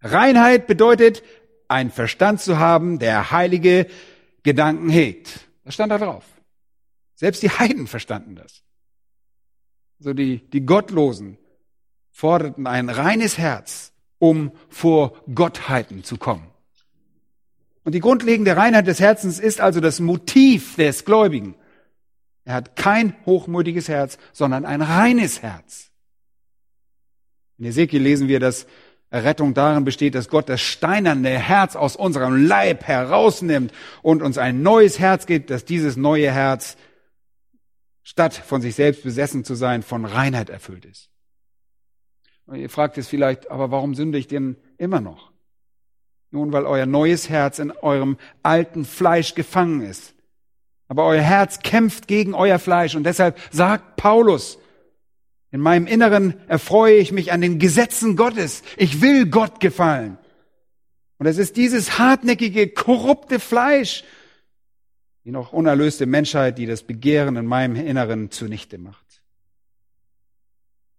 Reinheit 0.00 0.66
bedeutet, 0.66 1.22
ein 1.68 1.90
Verstand 1.90 2.40
zu 2.40 2.58
haben, 2.58 2.98
der 2.98 3.30
heilige 3.32 3.86
Gedanken 4.44 4.88
hegt. 4.88 5.48
Das 5.64 5.74
stand 5.74 5.90
da 5.90 5.98
drauf. 5.98 6.24
Selbst 7.16 7.42
die 7.42 7.50
Heiden 7.50 7.88
verstanden 7.88 8.36
das. 8.36 8.62
So 9.98 10.14
die, 10.14 10.48
die 10.50 10.64
Gottlosen 10.64 11.38
forderten 12.10 12.66
ein 12.66 12.88
reines 12.88 13.38
Herz 13.38 13.94
um 14.24 14.52
vor 14.70 15.22
Gottheiten 15.34 16.02
zu 16.02 16.16
kommen. 16.16 16.46
Und 17.84 17.94
die 17.94 18.00
grundlegende 18.00 18.56
Reinheit 18.56 18.86
des 18.86 18.98
Herzens 18.98 19.38
ist 19.38 19.60
also 19.60 19.80
das 19.80 20.00
Motiv 20.00 20.76
des 20.76 21.04
Gläubigen. 21.04 21.56
Er 22.46 22.54
hat 22.54 22.74
kein 22.76 23.14
hochmütiges 23.26 23.88
Herz, 23.88 24.16
sondern 24.32 24.64
ein 24.64 24.80
reines 24.80 25.42
Herz. 25.42 25.90
In 27.58 27.66
Ezekiel 27.66 28.00
lesen 28.00 28.26
wir, 28.26 28.40
dass 28.40 28.66
Errettung 29.14 29.54
darin 29.54 29.84
besteht, 29.84 30.16
dass 30.16 30.28
Gott 30.28 30.48
das 30.48 30.60
steinerne 30.60 31.38
Herz 31.38 31.76
aus 31.76 31.94
unserem 31.94 32.48
Leib 32.48 32.82
herausnimmt 32.82 33.72
und 34.02 34.22
uns 34.22 34.38
ein 34.38 34.62
neues 34.62 34.98
Herz 34.98 35.26
gibt, 35.26 35.50
dass 35.50 35.64
dieses 35.64 35.96
neue 35.96 36.32
Herz, 36.32 36.76
statt 38.02 38.34
von 38.34 38.60
sich 38.60 38.74
selbst 38.74 39.04
besessen 39.04 39.44
zu 39.44 39.54
sein, 39.54 39.84
von 39.84 40.04
Reinheit 40.04 40.50
erfüllt 40.50 40.84
ist. 40.84 41.10
Und 42.46 42.56
ihr 42.56 42.68
fragt 42.68 42.98
es 42.98 43.06
vielleicht, 43.06 43.52
aber 43.52 43.70
warum 43.70 43.94
sünde 43.94 44.18
ich 44.18 44.26
denn 44.26 44.56
immer 44.78 45.00
noch? 45.00 45.30
Nun, 46.32 46.52
weil 46.52 46.66
euer 46.66 46.86
neues 46.86 47.28
Herz 47.30 47.60
in 47.60 47.70
eurem 47.70 48.18
alten 48.42 48.84
Fleisch 48.84 49.36
gefangen 49.36 49.82
ist. 49.82 50.16
Aber 50.88 51.04
euer 51.04 51.22
Herz 51.22 51.60
kämpft 51.60 52.08
gegen 52.08 52.34
euer 52.34 52.58
Fleisch 52.58 52.96
und 52.96 53.04
deshalb 53.04 53.38
sagt 53.52 53.94
Paulus, 53.94 54.58
in 55.54 55.60
meinem 55.60 55.86
Inneren 55.86 56.34
erfreue 56.48 56.96
ich 56.96 57.12
mich 57.12 57.30
an 57.30 57.40
den 57.40 57.60
Gesetzen 57.60 58.16
Gottes. 58.16 58.64
Ich 58.76 59.00
will 59.00 59.26
Gott 59.26 59.60
gefallen. 59.60 60.18
Und 61.18 61.26
es 61.26 61.38
ist 61.38 61.56
dieses 61.56 61.96
hartnäckige, 61.96 62.70
korrupte 62.70 63.38
Fleisch, 63.38 64.02
die 65.24 65.30
noch 65.30 65.52
unerlöste 65.52 66.06
Menschheit, 66.06 66.58
die 66.58 66.66
das 66.66 66.82
Begehren 66.82 67.36
in 67.36 67.46
meinem 67.46 67.76
Inneren 67.76 68.32
zunichte 68.32 68.78
macht. 68.78 69.22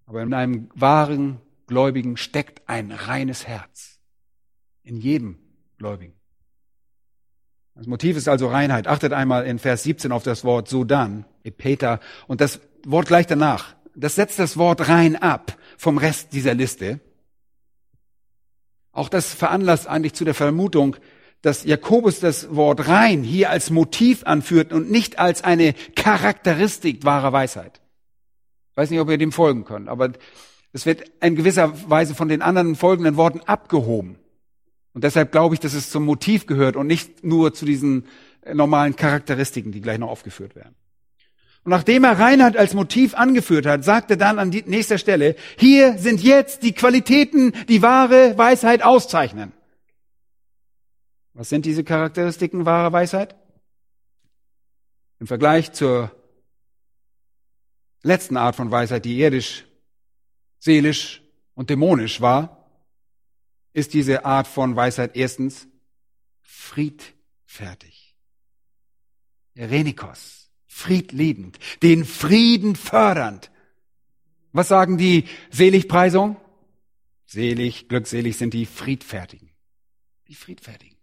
Aber 0.06 0.22
in 0.22 0.34
einem 0.34 0.70
wahren 0.74 1.42
Gläubigen 1.68 2.16
steckt 2.16 2.62
ein 2.70 2.94
reines 2.94 3.46
Herz. 3.46 4.00
In 4.84 4.96
jedem 4.96 5.38
Gläubigen. 5.80 6.14
Das 7.74 7.88
Motiv 7.88 8.16
ist 8.16 8.30
also 8.30 8.48
Reinheit. 8.48 8.88
Achtet 8.88 9.12
einmal 9.12 9.46
in 9.48 9.60
Vers 9.60 9.84
17 9.84 10.14
auf 10.14 10.24
das 10.24 10.46
Wort 10.46 10.70
so 10.70 10.86
dann, 10.86 11.26
Epeta. 11.44 12.00
Und 12.28 12.40
das 12.40 12.62
Wort 12.86 13.08
gleich 13.08 13.28
danach, 13.28 13.76
das 13.96 14.16
setzt 14.16 14.40
das 14.40 14.58
Wort 14.58 14.88
rein 14.88 15.16
ab 15.16 15.58
vom 15.78 15.98
Rest 15.98 16.34
dieser 16.34 16.54
Liste. 16.54 17.00
Auch 18.92 19.10
das 19.10 19.34
veranlasst 19.34 19.88
eigentlich 19.88 20.14
zu 20.14 20.26
der 20.26 20.34
Vermutung, 20.34 20.96
dass 21.42 21.64
Jakobus 21.64 22.20
das 22.20 22.56
Wort 22.56 22.88
rein 22.88 23.24
hier 23.24 23.50
als 23.50 23.70
Motiv 23.70 24.24
anführt 24.24 24.74
und 24.74 24.90
nicht 24.90 25.20
als 25.20 25.44
eine 25.44 25.74
Charakteristik 25.96 27.04
wahrer 27.04 27.34
Weisheit. 27.34 27.82
Ich 28.72 28.78
weiß 28.78 28.90
nicht, 28.90 29.00
ob 29.00 29.10
ihr 29.10 29.18
dem 29.18 29.32
folgen 29.32 29.64
könnt, 29.64 29.88
aber 29.88 30.12
es 30.74 30.86
wird 30.86 31.04
in 31.22 31.36
gewisser 31.36 31.74
Weise 31.90 32.16
von 32.16 32.30
den 32.30 32.42
anderen 32.42 32.76
folgenden 32.76 33.16
Worten 33.16 33.42
abgehoben. 33.42 34.18
Und 34.94 35.04
deshalb 35.04 35.32
glaube 35.32 35.56
ich, 35.56 35.60
dass 35.60 35.74
es 35.74 35.90
zum 35.90 36.04
Motiv 36.04 36.48
gehört 36.48 36.76
und 36.76 36.88
nicht 36.88 37.24
nur 37.24 37.54
zu 37.54 37.66
diesen 37.66 38.08
normalen 38.54 38.96
Charakteristiken, 38.96 39.72
die 39.72 39.82
gleich 39.82 40.00
noch 40.00 40.10
aufgeführt 40.10 40.56
werden. 40.56 40.76
Und 41.66 41.72
nachdem 41.72 42.04
er 42.04 42.20
Reinheit 42.20 42.56
als 42.56 42.76
Motiv 42.76 43.16
angeführt 43.16 43.66
hat, 43.66 43.84
sagt 43.84 44.12
er 44.12 44.18
dann 44.18 44.38
an 44.38 44.52
die 44.52 44.62
nächster 44.62 45.00
Stelle, 45.00 45.36
hier 45.58 45.98
sind 45.98 46.22
jetzt 46.22 46.62
die 46.62 46.74
Qualitäten, 46.74 47.54
die 47.68 47.82
wahre 47.82 48.38
Weisheit 48.38 48.84
auszeichnen. 48.84 49.52
Was 51.34 51.50
sind 51.50 51.66
diese 51.66 51.84
Charakteristiken 51.84 52.68
wahrer 52.68 52.94
Weisheit? 52.94 53.36
Im 55.20 55.26
Vergleich 55.26 55.74
zur 55.74 56.16
letzten 58.04 58.38
Art 58.38 58.56
von 58.56 58.70
Weisheit, 58.70 59.04
die 59.04 59.18
irdisch, 59.18 59.66
seelisch 60.60 61.24
und 61.56 61.72
dämonisch 61.72 62.22
war, 62.22 62.70
ist 63.74 63.96
diese 63.96 64.24
Art 64.24 64.46
von 64.46 64.76
Weisheit 64.76 65.16
erstens 65.16 65.68
friedfertig. 66.44 68.16
Erenikos 69.56 70.45
friedliebend, 70.76 71.58
den 71.84 72.04
Frieden 72.04 72.76
fördernd. 72.76 73.50
Was 74.52 74.68
sagen 74.68 74.98
die 74.98 75.24
Seligpreisung? 75.50 76.36
Selig, 77.26 77.88
glückselig 77.88 78.38
sind 78.38 78.54
die 78.54 78.66
Friedfertigen. 78.66 79.50
Die 80.28 80.36
Friedfertigen. 80.36 80.98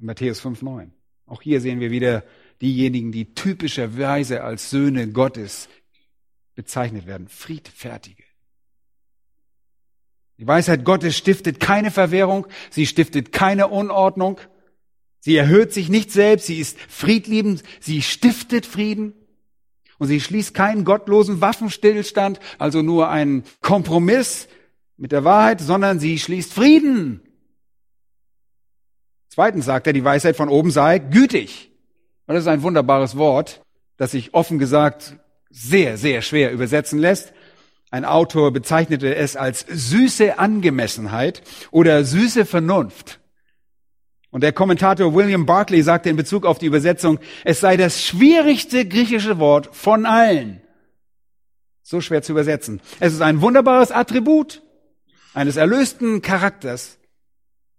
In 0.00 0.06
Matthäus 0.06 0.42
5,9. 0.42 0.90
Auch 1.26 1.40
hier 1.40 1.60
sehen 1.60 1.78
wir 1.78 1.92
wieder 1.92 2.24
diejenigen, 2.60 3.12
die 3.12 3.32
typischerweise 3.34 4.42
als 4.42 4.70
Söhne 4.70 5.08
Gottes 5.08 5.68
bezeichnet 6.56 7.06
werden. 7.06 7.28
Friedfertige. 7.28 8.24
Die 10.38 10.46
Weisheit 10.46 10.84
Gottes 10.84 11.16
stiftet 11.16 11.60
keine 11.60 11.92
Verwehrung, 11.92 12.48
sie 12.70 12.86
stiftet 12.86 13.30
keine 13.32 13.68
Unordnung, 13.68 14.40
Sie 15.26 15.34
erhöht 15.34 15.72
sich 15.72 15.88
nicht 15.88 16.12
selbst, 16.12 16.46
sie 16.46 16.60
ist 16.60 16.78
friedliebend, 16.80 17.64
sie 17.80 18.00
stiftet 18.00 18.64
Frieden 18.64 19.12
und 19.98 20.06
sie 20.06 20.20
schließt 20.20 20.54
keinen 20.54 20.84
gottlosen 20.84 21.40
Waffenstillstand, 21.40 22.38
also 22.60 22.80
nur 22.80 23.08
einen 23.08 23.42
Kompromiss 23.60 24.46
mit 24.96 25.10
der 25.10 25.24
Wahrheit, 25.24 25.60
sondern 25.60 25.98
sie 25.98 26.20
schließt 26.20 26.54
Frieden. 26.54 27.22
Zweitens 29.28 29.64
sagt 29.64 29.88
er, 29.88 29.92
die 29.92 30.04
Weisheit 30.04 30.36
von 30.36 30.48
oben 30.48 30.70
sei 30.70 31.00
gütig. 31.00 31.72
Und 32.28 32.36
das 32.36 32.44
ist 32.44 32.48
ein 32.48 32.62
wunderbares 32.62 33.16
Wort, 33.16 33.62
das 33.96 34.12
sich 34.12 34.32
offen 34.32 34.60
gesagt 34.60 35.16
sehr, 35.50 35.98
sehr 35.98 36.22
schwer 36.22 36.52
übersetzen 36.52 37.00
lässt. 37.00 37.32
Ein 37.90 38.04
Autor 38.04 38.52
bezeichnete 38.52 39.16
es 39.16 39.34
als 39.34 39.66
süße 39.68 40.38
Angemessenheit 40.38 41.42
oder 41.72 42.04
süße 42.04 42.46
Vernunft. 42.46 43.18
Und 44.36 44.42
der 44.42 44.52
Kommentator 44.52 45.14
William 45.14 45.46
Barclay 45.46 45.80
sagte 45.80 46.10
in 46.10 46.16
Bezug 46.16 46.44
auf 46.44 46.58
die 46.58 46.66
Übersetzung, 46.66 47.18
es 47.42 47.60
sei 47.60 47.78
das 47.78 48.02
schwierigste 48.02 48.86
griechische 48.86 49.38
Wort 49.38 49.74
von 49.74 50.04
allen. 50.04 50.60
So 51.82 52.02
schwer 52.02 52.20
zu 52.20 52.32
übersetzen. 52.32 52.82
Es 53.00 53.14
ist 53.14 53.22
ein 53.22 53.40
wunderbares 53.40 53.92
Attribut 53.92 54.60
eines 55.32 55.56
erlösten 55.56 56.20
Charakters 56.20 56.98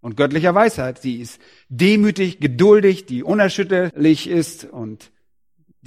und 0.01 0.17
göttlicher 0.17 0.55
Weisheit. 0.55 0.99
Sie 0.99 1.17
ist 1.21 1.39
demütig, 1.69 2.39
geduldig, 2.39 3.05
die 3.05 3.21
unerschütterlich 3.21 4.27
ist 4.27 4.63
und 4.65 5.11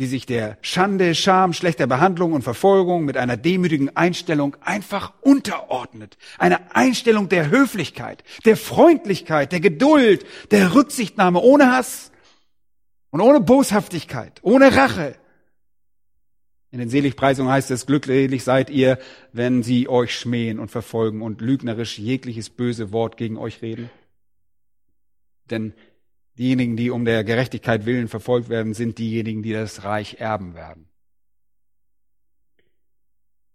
die 0.01 0.07
sich 0.07 0.25
der 0.25 0.57
Schande, 0.63 1.15
Scham, 1.15 1.53
schlechter 1.53 1.87
Behandlung 1.87 2.33
und 2.33 2.41
Verfolgung 2.41 3.05
mit 3.05 3.19
einer 3.19 3.37
demütigen 3.37 3.95
Einstellung 3.95 4.57
einfach 4.63 5.13
unterordnet. 5.21 6.17
Eine 6.39 6.75
Einstellung 6.75 7.29
der 7.29 7.51
Höflichkeit, 7.51 8.25
der 8.47 8.57
Freundlichkeit, 8.57 9.53
der 9.53 9.61
Geduld, 9.61 10.25
der 10.53 10.75
Rücksichtnahme 10.75 11.41
ohne 11.41 11.71
Hass 11.71 12.13
und 13.11 13.21
ohne 13.21 13.43
Boshaftigkeit, 13.43 14.41
ohne 14.41 14.75
Rache. 14.75 15.17
In 16.71 16.79
den 16.79 16.89
Seligpreisungen 16.89 17.53
heißt 17.53 17.71
es, 17.71 17.85
glücklich 17.85 18.43
seid 18.43 18.71
ihr, 18.71 18.99
wenn 19.35 19.63
sie 19.63 19.87
euch 19.87 20.19
schmähen 20.19 20.59
und 20.61 20.71
verfolgen 20.71 21.21
und 21.21 21.43
lügnerisch 21.43 21.99
jegliches 21.99 22.49
böse 22.49 22.91
Wort 22.91 23.19
gegen 23.19 23.37
euch 23.37 23.61
reden. 23.61 23.91
Denn 25.51 25.75
Diejenigen, 26.41 26.75
die 26.75 26.89
um 26.89 27.05
der 27.05 27.23
Gerechtigkeit 27.23 27.85
willen 27.85 28.09
verfolgt 28.09 28.49
werden, 28.49 28.73
sind 28.73 28.97
diejenigen, 28.97 29.43
die 29.43 29.53
das 29.53 29.85
Reich 29.85 30.21
erben 30.21 30.55
werden. 30.55 30.89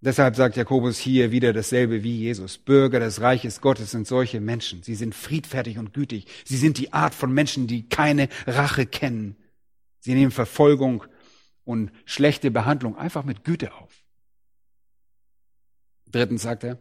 Deshalb 0.02 0.36
sagt 0.36 0.56
Jakobus 0.56 1.00
hier 1.00 1.32
wieder 1.32 1.52
dasselbe 1.52 2.04
wie 2.04 2.16
Jesus. 2.16 2.60
Bürger 2.60 3.00
des 3.00 3.22
Reiches 3.22 3.60
Gottes 3.60 3.90
sind 3.90 4.06
solche 4.06 4.40
Menschen. 4.40 4.84
Sie 4.84 4.94
sind 4.94 5.16
friedfertig 5.16 5.80
und 5.80 5.96
gütig. 5.96 6.28
Sie 6.46 6.58
sind 6.58 6.78
die 6.78 6.94
Art 6.94 7.16
von 7.16 7.34
Menschen, 7.34 7.66
die 7.66 7.90
keine 7.90 8.30
Rache 8.46 8.86
kennen. 8.86 9.36
Sie 10.02 10.14
nehmen 10.14 10.30
Verfolgung 10.30 11.06
und 11.64 11.92
schlechte 12.06 12.52
Behandlung 12.52 12.96
einfach 12.96 13.26
mit 13.26 13.44
Güte 13.44 13.74
auf. 13.74 14.06
Drittens 16.06 16.44
sagt 16.44 16.64
er, 16.66 16.78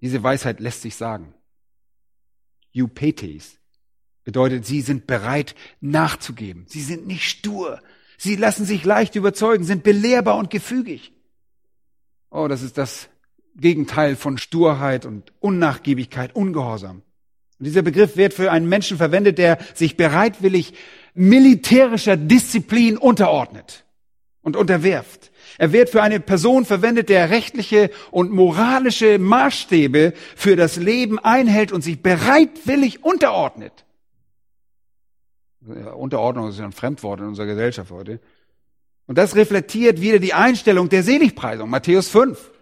diese 0.00 0.22
Weisheit 0.22 0.60
lässt 0.60 0.82
sich 0.82 0.94
sagen. 0.94 1.34
Eupetes, 2.76 3.57
Bedeutet, 4.28 4.66
sie 4.66 4.82
sind 4.82 5.06
bereit 5.06 5.54
nachzugeben. 5.80 6.66
Sie 6.68 6.82
sind 6.82 7.06
nicht 7.06 7.26
stur. 7.26 7.80
Sie 8.18 8.36
lassen 8.36 8.66
sich 8.66 8.84
leicht 8.84 9.16
überzeugen, 9.16 9.64
sind 9.64 9.84
belehrbar 9.84 10.36
und 10.36 10.50
gefügig. 10.50 11.12
Oh, 12.30 12.46
das 12.46 12.60
ist 12.60 12.76
das 12.76 13.08
Gegenteil 13.56 14.16
von 14.16 14.36
Sturheit 14.36 15.06
und 15.06 15.32
Unnachgiebigkeit, 15.40 16.36
Ungehorsam. 16.36 17.00
Und 17.58 17.64
dieser 17.64 17.80
Begriff 17.80 18.18
wird 18.18 18.34
für 18.34 18.52
einen 18.52 18.68
Menschen 18.68 18.98
verwendet, 18.98 19.38
der 19.38 19.56
sich 19.72 19.96
bereitwillig 19.96 20.74
militärischer 21.14 22.18
Disziplin 22.18 22.98
unterordnet 22.98 23.86
und 24.42 24.56
unterwerft. 24.56 25.30
Er 25.56 25.72
wird 25.72 25.88
für 25.88 26.02
eine 26.02 26.20
Person 26.20 26.66
verwendet, 26.66 27.08
der 27.08 27.30
rechtliche 27.30 27.88
und 28.10 28.30
moralische 28.30 29.18
Maßstäbe 29.18 30.12
für 30.36 30.54
das 30.54 30.76
Leben 30.76 31.18
einhält 31.18 31.72
und 31.72 31.80
sich 31.80 32.02
bereitwillig 32.02 33.02
unterordnet. 33.02 33.86
Unterordnung 35.60 36.48
ist 36.48 36.58
ja 36.58 36.64
ein 36.64 36.72
Fremdwort 36.72 37.20
in 37.20 37.26
unserer 37.26 37.46
Gesellschaft 37.46 37.90
heute. 37.90 38.20
Und 39.06 39.18
das 39.18 39.34
reflektiert 39.34 40.00
wieder 40.00 40.18
die 40.18 40.34
Einstellung 40.34 40.88
der 40.88 41.02
Seligpreisung. 41.02 41.68
Matthäus 41.70 42.08
5. 42.08 42.52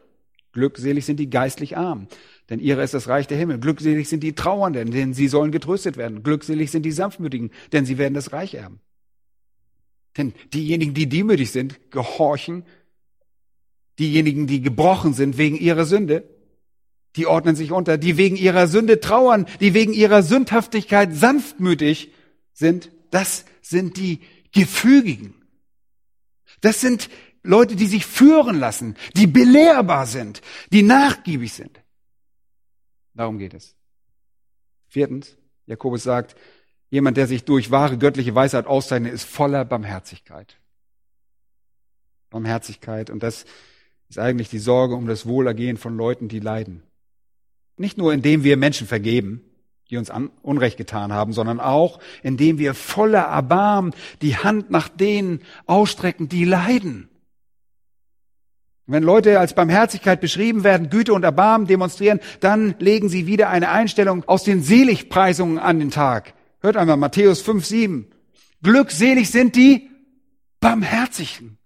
Glückselig 0.53 1.05
sind 1.05 1.19
die 1.21 1.29
geistlich 1.29 1.77
armen. 1.77 2.09
denn 2.49 2.61
ihre 2.61 2.83
ist 2.83 2.95
das 2.95 3.09
Reich 3.09 3.27
der 3.27 3.37
Himmel. 3.37 3.59
Glückselig 3.59 4.09
sind 4.09 4.23
die 4.23 4.35
Trauernden, 4.35 4.93
denn 4.93 5.13
sie 5.13 5.29
sollen 5.29 5.51
getröstet 5.51 5.97
werden. 5.97 6.23
Glückselig 6.23 6.71
sind 6.71 6.85
die 6.85 6.93
Sanftmütigen, 6.93 7.51
denn 7.73 7.85
sie 7.85 7.99
werden 7.99 8.15
das 8.15 8.33
Reich 8.33 8.55
erben. 8.55 8.81
Denn 10.17 10.33
diejenigen, 10.55 10.95
die 10.95 11.09
demütig 11.09 11.51
sind, 11.51 11.91
gehorchen. 11.91 12.65
Diejenigen, 13.99 14.47
die 14.47 14.63
gebrochen 14.63 15.13
sind 15.13 15.37
wegen 15.37 15.57
ihrer 15.57 15.85
Sünde, 15.85 16.25
die 17.17 17.27
ordnen 17.27 17.57
sich 17.57 17.73
unter. 17.73 17.99
Die 17.99 18.17
wegen 18.17 18.37
ihrer 18.37 18.69
Sünde 18.69 19.01
trauern, 19.01 19.47
die 19.61 19.75
wegen 19.75 19.93
ihrer 19.93 20.23
Sündhaftigkeit 20.23 21.15
sanftmütig 21.15 22.13
sind, 22.57 22.91
das 23.11 23.45
sind 23.61 23.99
die 23.99 24.21
Gefügigen. 24.53 25.35
Das 26.63 26.81
sind 26.81 27.11
Leute, 27.43 27.77
die 27.77 27.87
sich 27.87 28.07
führen 28.07 28.59
lassen, 28.59 28.97
die 29.15 29.27
belehrbar 29.27 30.07
sind, 30.07 30.41
die 30.73 30.83
nachgiebig 30.83 31.53
sind. 31.53 31.81
Darum 33.15 33.39
geht 33.39 33.55
es. 33.55 33.77
Viertens, 34.89 35.37
Jakobus 35.67 36.03
sagt, 36.03 36.35
jemand, 36.91 37.17
der 37.19 37.27
sich 37.27 37.45
durch 37.45 37.71
wahre 37.71 37.99
göttliche 37.99 38.35
Weisheit 38.35 38.67
auszeichnet, 38.67 39.13
ist 39.13 39.25
voller 39.25 39.65
Barmherzigkeit. 39.65 40.59
Barmherzigkeit. 42.31 43.11
Und 43.11 43.23
das 43.23 43.45
ist 44.09 44.19
eigentlich 44.19 44.49
die 44.49 44.59
Sorge 44.59 44.95
um 44.95 45.07
das 45.07 45.27
Wohlergehen 45.27 45.77
von 45.77 45.97
Leuten, 45.97 46.29
die 46.29 46.41
leiden. 46.41 46.83
Nicht 47.77 47.99
nur 47.99 48.13
indem 48.15 48.45
wir 48.45 48.57
Menschen 48.57 48.87
vergeben, 48.87 49.45
die 49.91 49.97
uns 49.97 50.11
Unrecht 50.43 50.77
getan 50.77 51.13
haben, 51.13 51.33
sondern 51.33 51.61
auch 51.61 52.01
indem 52.23 52.59
wir 52.59 52.75
voller 52.75 53.23
Erbarmen 53.23 53.95
die 54.23 54.37
Hand 54.37 54.71
nach 54.71 54.89
denen 54.89 55.41
ausstrecken, 55.67 56.29
die 56.29 56.45
leiden. 56.45 57.09
Wenn 58.89 59.03
Leute 59.03 59.41
als 59.41 59.55
Barmherzigkeit 59.55 60.21
beschrieben 60.21 60.63
werden, 60.63 60.91
Güte 60.91 61.13
und 61.13 61.25
Erbarmen 61.25 61.67
demonstrieren, 61.67 62.21
dann 62.41 62.77
legen 62.79 63.09
sie 63.09 63.27
wieder 63.27 63.49
eine 63.49 63.71
Einstellung 63.71 64.23
aus 64.29 64.45
den 64.45 64.63
Seligpreisungen 64.63 65.59
an 65.59 65.81
den 65.81 65.91
Tag. 65.91 66.35
Hört 66.61 66.77
einmal 66.77 66.97
Matthäus 66.97 67.43
5, 67.43 67.65
7. 67.65 68.07
Glückselig 68.63 69.31
sind 69.31 69.57
die 69.57 69.91
Barmherzigen, 70.61 71.59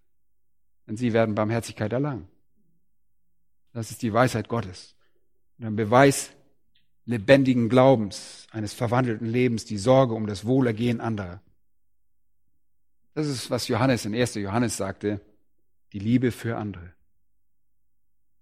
denn 0.86 0.96
sie 0.96 1.12
werden 1.12 1.34
Barmherzigkeit 1.34 1.92
erlangen. 1.92 2.26
Das 3.72 3.90
ist 3.90 4.02
die 4.02 4.12
Weisheit 4.12 4.48
Gottes. 4.48 4.96
Und 5.58 5.66
ein 5.66 5.76
Beweis 5.76 6.30
lebendigen 7.06 7.68
Glaubens, 7.68 8.46
eines 8.50 8.72
verwandelten 8.72 9.26
Lebens, 9.26 9.64
die 9.64 9.78
Sorge 9.78 10.14
um 10.14 10.26
das 10.26 10.44
Wohlergehen 10.44 11.00
anderer. 11.00 11.40
Das 13.14 13.26
ist, 13.26 13.50
was 13.50 13.68
Johannes 13.68 14.04
in 14.04 14.14
1. 14.14 14.34
Johannes 14.36 14.76
sagte, 14.76 15.20
die 15.92 15.98
Liebe 15.98 16.30
für 16.30 16.56
andere 16.56 16.92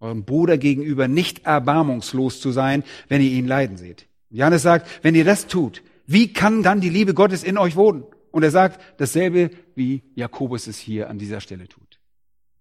eurem 0.01 0.25
Bruder 0.25 0.59
gegenüber 0.59 1.09
nicht 1.09 1.45
erbarmungslos 1.45 2.41
zu 2.41 2.53
sein, 2.53 2.85
wenn 3.09 3.21
ihr 3.21 3.31
ihn 3.31 3.47
leiden 3.47 3.77
seht. 3.77 4.07
Johannes 4.31 4.63
sagt, 4.63 4.87
wenn 5.03 5.15
ihr 5.15 5.25
das 5.25 5.47
tut, 5.47 5.83
wie 6.07 6.33
kann 6.33 6.63
dann 6.63 6.81
die 6.81 6.91
Liebe 6.91 7.15
Gottes 7.15 7.43
in 7.43 7.59
euch 7.59 7.77
wohnen? 7.77 8.05
Und 8.31 8.43
er 8.43 8.51
sagt 8.51 9.01
dasselbe, 9.01 9.51
wie 9.75 10.03
Jakobus 10.15 10.67
es 10.67 10.79
hier 10.79 11.11
an 11.11 11.19
dieser 11.19 11.41
Stelle 11.41 11.67
tut. 11.69 11.99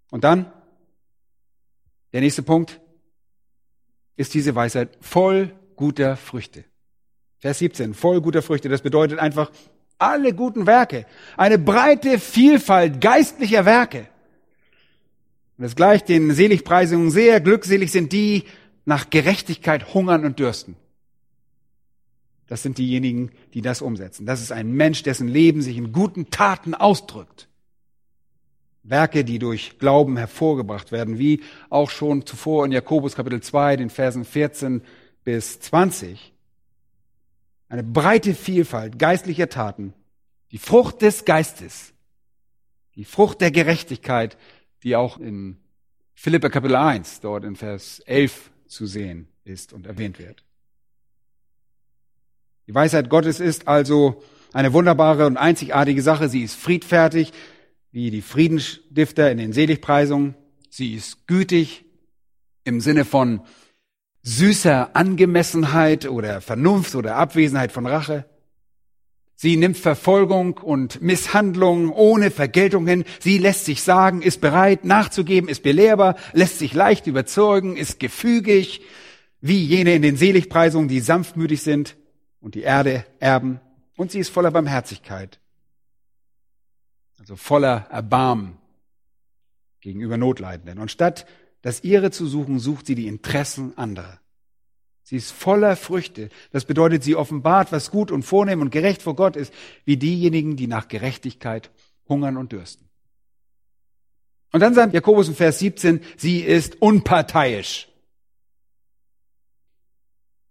Und 0.10 0.24
dann, 0.24 0.52
der 2.14 2.22
nächste 2.22 2.42
Punkt, 2.42 2.80
ist 4.16 4.34
diese 4.34 4.56
Weisheit 4.56 4.98
voll 5.02 5.54
guter 5.78 6.18
Früchte. 6.18 6.66
Vers 7.40 7.60
17, 7.60 7.94
voll 7.94 8.20
guter 8.20 8.42
Früchte. 8.42 8.68
Das 8.68 8.82
bedeutet 8.82 9.20
einfach 9.20 9.52
alle 9.98 10.34
guten 10.34 10.68
Werke. 10.68 11.06
Eine 11.38 11.58
breite 11.58 12.20
Vielfalt 12.20 13.00
geistlicher 13.00 13.66
Werke. 13.66 14.10
Und 15.58 15.64
das 15.64 15.76
gleicht 15.76 16.10
den 16.10 16.32
Seligpreisungen 16.32 17.10
sehr. 17.10 17.40
Glückselig 17.40 17.92
sind 17.92 18.12
die, 18.12 18.44
nach 18.86 19.10
Gerechtigkeit 19.10 19.94
hungern 19.94 20.26
und 20.26 20.40
dürsten. 20.40 20.76
Das 22.48 22.64
sind 22.64 22.78
diejenigen, 22.78 23.32
die 23.54 23.62
das 23.62 23.82
umsetzen. 23.82 24.26
Das 24.26 24.42
ist 24.42 24.52
ein 24.52 24.72
Mensch, 24.72 25.04
dessen 25.04 25.28
Leben 25.28 25.62
sich 25.62 25.78
in 25.78 25.92
guten 25.92 26.30
Taten 26.30 26.74
ausdrückt. 26.74 27.48
Werke, 28.84 29.26
die 29.26 29.38
durch 29.38 29.80
Glauben 29.80 30.16
hervorgebracht 30.16 30.94
werden, 30.94 31.20
wie 31.20 31.42
auch 31.70 31.90
schon 31.90 32.26
zuvor 32.26 32.66
in 32.66 32.72
Jakobus 32.72 33.16
Kapitel 33.16 33.42
2, 33.42 33.76
den 33.76 33.90
Versen 33.90 34.24
14 34.24 34.82
bis 35.28 35.60
20. 35.60 36.32
Eine 37.68 37.84
breite 37.84 38.34
Vielfalt 38.34 38.98
geistlicher 38.98 39.50
Taten, 39.50 39.94
die 40.54 40.58
Frucht 40.58 41.02
des 41.02 41.26
Geistes, 41.26 41.92
die 42.96 43.04
Frucht 43.04 43.42
der 43.42 43.52
Gerechtigkeit, 43.52 44.38
die 44.84 44.96
auch 44.96 45.20
in 45.20 45.58
Philippa 46.14 46.48
Kapitel 46.48 46.78
1, 46.78 47.20
dort 47.20 47.44
in 47.44 47.58
Vers 47.58 48.00
11 48.06 48.52
zu 48.68 48.86
sehen 48.86 49.28
ist 49.44 49.74
und 49.74 49.86
erwähnt 49.86 50.18
wird. 50.18 50.46
Die 52.68 52.74
Weisheit 52.74 53.10
Gottes 53.10 53.42
ist 53.42 53.68
also 53.68 54.24
eine 54.54 54.72
wunderbare 54.72 55.26
und 55.26 55.36
einzigartige 55.36 56.02
Sache. 56.02 56.30
Sie 56.30 56.44
ist 56.44 56.56
friedfertig, 56.56 57.34
wie 57.92 58.12
die 58.12 58.22
Friedensstifter 58.22 59.30
in 59.30 59.40
den 59.40 59.52
Seligpreisungen. 59.52 60.36
Sie 60.70 60.96
ist 60.96 61.28
gütig 61.28 61.84
im 62.64 62.80
Sinne 62.80 63.04
von 63.04 63.42
süßer 64.28 64.94
Angemessenheit 64.94 66.06
oder 66.06 66.42
Vernunft 66.42 66.96
oder 66.96 67.16
Abwesenheit 67.16 67.72
von 67.72 67.86
Rache. 67.86 68.26
Sie 69.36 69.56
nimmt 69.56 69.78
Verfolgung 69.78 70.58
und 70.58 71.02
Misshandlung 71.02 71.94
ohne 71.94 72.30
Vergeltung 72.30 72.88
hin. 72.88 73.06
Sie 73.20 73.38
lässt 73.38 73.64
sich 73.64 73.84
sagen, 73.84 74.22
ist 74.22 74.42
bereit 74.42 74.84
nachzugeben, 74.84 75.50
ist 75.50 75.64
belehrbar, 75.64 76.18
lässt 76.34 76.60
sich 76.60 76.74
leicht 76.74 77.08
überzeugen, 77.08 77.78
ist 77.78 78.02
gefügig, 78.02 78.82
wie 79.40 79.64
jene 79.64 79.96
in 79.96 80.02
den 80.02 80.18
Seligpreisungen, 80.18 80.90
die 80.90 81.00
sanftmütig 81.00 81.62
sind 81.62 81.96
und 82.42 82.56
die 82.56 82.64
Erde 82.64 83.06
erben. 83.20 83.62
Und 83.96 84.12
sie 84.12 84.20
ist 84.20 84.30
voller 84.30 84.52
Barmherzigkeit, 84.52 85.40
also 87.18 87.38
voller 87.38 87.88
Erbarmen 87.92 88.58
gegenüber 89.80 90.18
Notleidenden. 90.18 90.80
Und 90.80 90.92
statt 90.92 91.26
das 91.68 91.84
ihre 91.84 92.12
zu 92.12 92.28
suchen, 92.28 92.60
sucht 92.60 92.88
sie 92.88 92.96
die 92.96 93.08
Interessen 93.08 93.78
anderer. 93.78 94.22
Sie 95.04 95.18
ist 95.18 95.32
voller 95.32 95.76
Früchte. 95.76 96.30
Das 96.54 96.64
bedeutet, 96.64 97.04
sie 97.04 97.14
offenbart, 97.14 97.74
was 97.74 97.92
gut 97.92 98.10
und 98.10 98.24
vornehm 98.24 98.62
und 98.62 98.70
gerecht 98.70 99.02
vor 99.02 99.18
Gott 99.18 99.36
ist, 99.36 99.54
wie 99.84 99.98
diejenigen, 99.98 100.56
die 100.56 100.68
nach 100.68 100.88
Gerechtigkeit 100.88 101.70
hungern 102.08 102.38
und 102.38 102.54
dürsten. 102.54 102.88
Und 104.54 104.62
dann 104.62 104.76
sagt 104.76 104.94
Jakobus 104.94 105.28
in 105.28 105.36
Vers 105.36 105.60
17, 105.60 106.00
sie 106.16 106.40
ist 106.40 106.82
unparteiisch. 106.82 107.90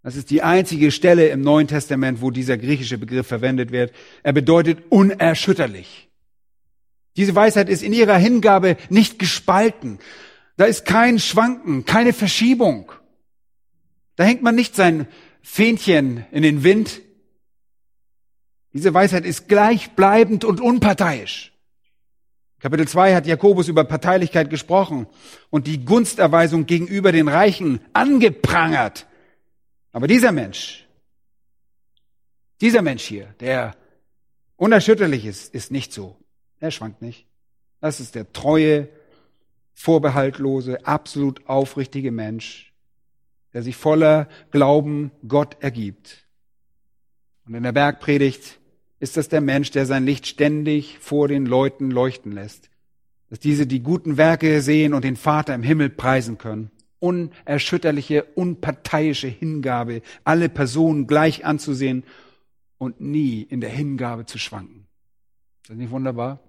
Das 0.03 0.15
ist 0.15 0.29
die 0.29 0.43
einzige 0.43 0.91
Stelle 0.91 1.29
im 1.29 1.41
Neuen 1.41 1.67
Testament, 1.67 2.21
wo 2.21 2.29
dieser 2.29 2.59
griechische 2.59 2.99
Begriff 2.99 3.25
verwendet 3.25 3.71
wird. 3.71 3.91
Er 4.21 4.33
bedeutet 4.33 4.83
unerschütterlich. 4.89 6.09
Diese 7.15 7.33
Weisheit 7.33 7.69
ist 7.69 7.81
in 7.81 7.93
ihrer 7.93 8.17
Hingabe 8.17 8.77
nicht 8.91 9.17
gespalten. 9.17 9.97
Da 10.57 10.65
ist 10.65 10.85
kein 10.85 11.19
Schwanken, 11.19 11.85
keine 11.85 12.13
Verschiebung. 12.13 12.91
Da 14.15 14.23
hängt 14.23 14.41
man 14.41 14.55
nicht 14.55 14.75
sein 14.75 15.07
Fähnchen 15.41 16.25
in 16.31 16.41
den 16.41 16.63
Wind. 16.63 17.01
Diese 18.73 18.93
Weisheit 18.93 19.25
ist 19.25 19.47
gleichbleibend 19.47 20.43
und 20.43 20.59
unparteiisch. 20.59 21.53
Kapitel 22.59 22.87
2 22.87 23.13
hat 23.13 23.27
Jakobus 23.27 23.67
über 23.67 23.83
Parteilichkeit 23.83 24.49
gesprochen 24.49 25.05
und 25.51 25.67
die 25.67 25.85
Gunsterweisung 25.85 26.65
gegenüber 26.65 27.11
den 27.11 27.27
Reichen 27.27 27.79
angeprangert. 27.93 29.05
Aber 29.91 30.07
dieser 30.07 30.31
Mensch, 30.31 30.87
dieser 32.61 32.81
Mensch 32.81 33.03
hier, 33.03 33.35
der 33.39 33.75
unerschütterlich 34.55 35.25
ist, 35.25 35.53
ist 35.53 35.71
nicht 35.71 35.93
so. 35.93 36.17
Er 36.59 36.71
schwankt 36.71 37.03
nicht. 37.03 37.27
Das 37.79 37.99
ist 37.99 38.15
der 38.15 38.33
treue, 38.33 38.89
vorbehaltlose, 39.77 40.87
absolut 40.87 41.47
aufrichtige 41.47 42.11
Mensch, 42.11 42.73
der 43.53 43.61
sich 43.61 43.75
voller 43.75 44.27
Glauben 44.49 45.11
Gott 45.27 45.57
ergibt. 45.59 46.25
Und 47.45 47.53
in 47.53 47.61
der 47.61 47.73
Bergpredigt 47.73 48.59
ist 48.99 49.17
das 49.17 49.29
der 49.29 49.39
Mensch, 49.39 49.69
der 49.69 49.85
sein 49.85 50.03
Licht 50.03 50.25
ständig 50.25 50.97
vor 50.99 51.27
den 51.27 51.45
Leuten 51.45 51.91
leuchten 51.91 52.31
lässt. 52.31 52.71
Dass 53.29 53.39
diese 53.39 53.67
die 53.67 53.81
guten 53.81 54.17
Werke 54.17 54.61
sehen 54.61 54.95
und 54.95 55.03
den 55.03 55.15
Vater 55.15 55.53
im 55.53 55.61
Himmel 55.61 55.91
preisen 55.91 56.39
können. 56.39 56.71
Unerschütterliche, 56.97 58.23
unparteiische 58.23 59.27
Hingabe, 59.27 60.01
alle 60.23 60.49
Personen 60.49 61.05
gleich 61.05 61.45
anzusehen 61.45 62.03
und 62.79 62.99
nie 62.99 63.43
in 63.43 63.61
der 63.61 63.69
Hingabe 63.69 64.25
zu 64.25 64.39
schwanken. 64.39 64.87
Ist 65.61 65.69
das 65.69 65.77
nicht 65.77 65.91
wunderbar? 65.91 66.39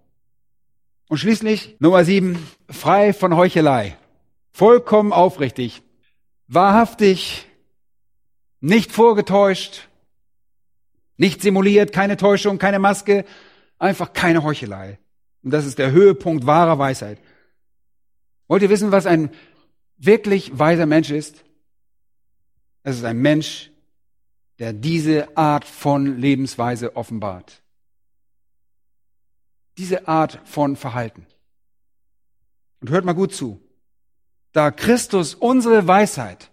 Und 1.09 1.18
schließlich 1.18 1.77
Nummer 1.81 2.05
sieben, 2.05 2.47
frei 2.71 3.12
von 3.12 3.37
Heuchelei. 3.37 3.97
Vollkommen 4.53 5.12
aufrichtig 5.12 5.83
wahrhaftig, 6.49 7.47
nicht 8.61 8.90
vorgetäuscht, 8.90 9.88
nicht 11.16 11.42
simuliert, 11.42 11.92
keine 11.92 12.16
Täuschung, 12.16 12.59
keine 12.59 12.79
Maske, 12.79 13.25
einfach 13.79 14.12
keine 14.12 14.42
Heuchelei. 14.42 14.99
Und 15.42 15.53
das 15.53 15.66
ist 15.66 15.79
der 15.79 15.92
Höhepunkt 15.92 16.47
wahrer 16.47 16.79
Weisheit. 16.79 17.21
Wollt 18.49 18.62
ihr 18.62 18.71
wissen, 18.71 18.90
was 18.90 19.07
ein 19.07 19.31
wirklich 19.99 20.59
weiser 20.59 20.87
Mensch 20.87 21.11
ist? 21.11 21.44
Es 22.83 22.97
ist 22.97 23.05
ein 23.05 23.18
Mensch, 23.18 23.71
der 24.59 24.73
diese 24.73 25.37
Art 25.37 25.64
von 25.64 26.18
Lebensweise 26.18 26.97
offenbart. 26.97 27.62
Diese 29.79 30.09
Art 30.09 30.41
von 30.45 30.77
Verhalten. 30.77 31.27
Und 32.81 32.91
hört 32.91 33.05
mal 33.05 33.14
gut 33.14 33.33
zu. 33.33 33.61
Da 34.53 34.71
Christus 34.71 35.35
unsere 35.35 35.87
Weisheit 35.87 36.51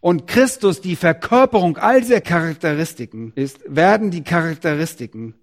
und 0.00 0.26
Christus 0.26 0.80
die 0.80 0.96
Verkörperung 0.96 1.78
all 1.78 2.00
dieser 2.00 2.20
Charakteristiken 2.20 3.32
ist, 3.34 3.60
werden 3.66 4.10
die 4.10 4.24
Charakteristiken, 4.24 5.34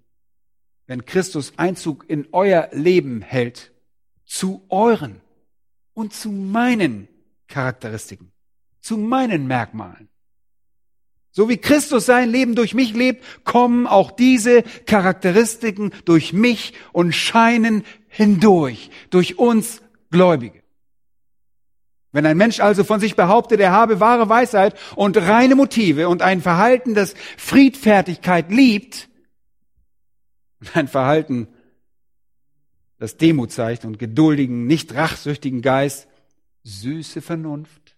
wenn 0.86 1.06
Christus 1.06 1.54
Einzug 1.58 2.06
in 2.10 2.28
euer 2.32 2.70
Leben 2.72 3.22
hält, 3.22 3.72
zu 4.26 4.66
euren 4.70 5.22
und 5.94 6.14
zu 6.14 6.30
meinen 6.30 7.08
Charakteristiken, 7.48 8.32
zu 8.82 8.98
meinen 8.98 9.48
Merkmalen. 9.48 10.10
So 11.40 11.48
wie 11.48 11.56
Christus 11.56 12.06
sein 12.06 12.30
Leben 12.30 12.54
durch 12.54 12.74
mich 12.74 12.94
lebt, 12.94 13.24
kommen 13.46 13.88
auch 13.88 14.12
diese 14.12 14.62
Charakteristiken 14.86 15.94
durch 16.04 16.34
mich 16.34 16.74
und 16.92 17.16
scheinen 17.16 17.86
hindurch, 18.10 18.92
durch 19.10 19.40
uns 19.40 19.82
Gläubige. 20.12 20.62
Wenn 22.12 22.26
ein 22.26 22.36
Mensch 22.36 22.60
also 22.60 22.84
von 22.84 23.00
sich 23.00 23.16
behauptet, 23.16 23.62
er 23.62 23.72
habe 23.72 24.02
wahre 24.02 24.28
Weisheit 24.28 24.78
und 24.98 25.16
reine 25.16 25.56
Motive 25.56 26.10
und 26.10 26.22
ein 26.22 26.42
Verhalten, 26.42 26.94
das 26.94 27.16
Friedfertigkeit 27.38 28.52
liebt, 28.52 29.08
ein 30.74 30.90
Verhalten, 30.90 31.48
das 32.98 33.16
Demut 33.16 33.54
zeigt 33.54 33.86
und 33.86 33.98
geduldigen, 33.98 34.68
nicht 34.68 34.94
rachsüchtigen 34.94 35.62
Geist, 35.62 36.10
süße 36.64 37.22
Vernunft, 37.22 37.89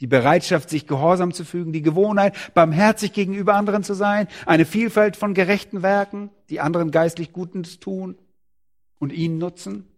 die 0.00 0.06
Bereitschaft, 0.06 0.70
sich 0.70 0.86
gehorsam 0.86 1.32
zu 1.32 1.44
fügen, 1.44 1.72
die 1.72 1.82
Gewohnheit, 1.82 2.34
barmherzig 2.54 3.12
gegenüber 3.12 3.54
anderen 3.54 3.84
zu 3.84 3.94
sein, 3.94 4.28
eine 4.46 4.64
Vielfalt 4.64 5.16
von 5.16 5.34
gerechten 5.34 5.82
Werken, 5.82 6.30
die 6.50 6.60
anderen 6.60 6.90
geistlich 6.90 7.32
Gutes 7.32 7.78
tun 7.78 8.18
und 8.98 9.12
ihnen 9.12 9.38
nutzen, 9.38 9.88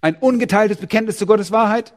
ein 0.00 0.16
ungeteiltes 0.16 0.78
Bekenntnis 0.78 1.18
zu 1.18 1.26
Gottes 1.26 1.50
Wahrheit, 1.50 1.94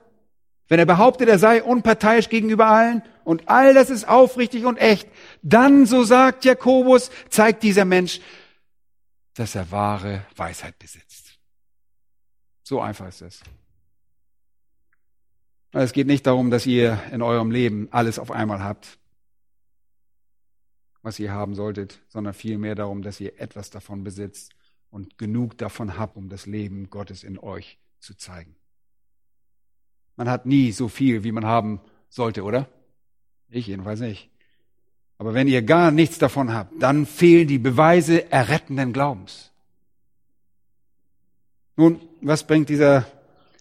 wenn 0.69 0.79
er 0.79 0.85
behauptet, 0.85 1.29
er 1.29 1.39
sei 1.39 1.63
unparteiisch 1.63 2.29
gegenüber 2.29 2.67
allen 2.67 3.03
und 3.23 3.47
all 3.47 3.73
das 3.73 3.89
ist 3.89 4.07
aufrichtig 4.07 4.65
und 4.65 4.77
echt, 4.77 5.07
dann, 5.41 5.85
so 5.85 6.03
sagt 6.03 6.45
Jakobus, 6.45 7.09
zeigt 7.29 7.63
dieser 7.63 7.85
Mensch, 7.85 8.19
dass 9.33 9.55
er 9.55 9.71
wahre 9.71 10.25
Weisheit 10.35 10.77
besitzt. 10.79 11.37
So 12.63 12.81
einfach 12.81 13.07
ist 13.07 13.21
es. 13.21 13.41
Es 15.71 15.93
geht 15.93 16.07
nicht 16.07 16.25
darum, 16.25 16.49
dass 16.49 16.65
ihr 16.65 17.01
in 17.11 17.21
eurem 17.21 17.51
Leben 17.51 17.87
alles 17.91 18.19
auf 18.19 18.31
einmal 18.31 18.63
habt, 18.63 18.97
was 21.01 21.19
ihr 21.19 21.31
haben 21.31 21.55
solltet, 21.55 22.01
sondern 22.07 22.33
vielmehr 22.33 22.75
darum, 22.75 23.01
dass 23.01 23.19
ihr 23.19 23.39
etwas 23.39 23.69
davon 23.69 24.03
besitzt 24.03 24.53
und 24.89 25.17
genug 25.17 25.57
davon 25.57 25.97
habt, 25.97 26.15
um 26.15 26.29
das 26.29 26.45
Leben 26.45 26.89
Gottes 26.89 27.23
in 27.23 27.37
euch 27.37 27.77
zu 27.99 28.15
zeigen. 28.15 28.55
Man 30.15 30.29
hat 30.29 30.45
nie 30.45 30.71
so 30.71 30.87
viel, 30.87 31.23
wie 31.23 31.31
man 31.31 31.45
haben 31.45 31.79
sollte, 32.09 32.43
oder? 32.43 32.67
Ich 33.49 33.67
jedenfalls 33.67 33.99
nicht. 33.99 34.29
Aber 35.17 35.33
wenn 35.33 35.47
ihr 35.47 35.61
gar 35.61 35.91
nichts 35.91 36.17
davon 36.17 36.53
habt, 36.53 36.73
dann 36.81 37.05
fehlen 37.05 37.47
die 37.47 37.59
Beweise 37.59 38.31
errettenden 38.31 38.93
Glaubens. 38.93 39.51
Nun, 41.75 42.01
was 42.21 42.45
bringt 42.45 42.69
dieser 42.69 43.05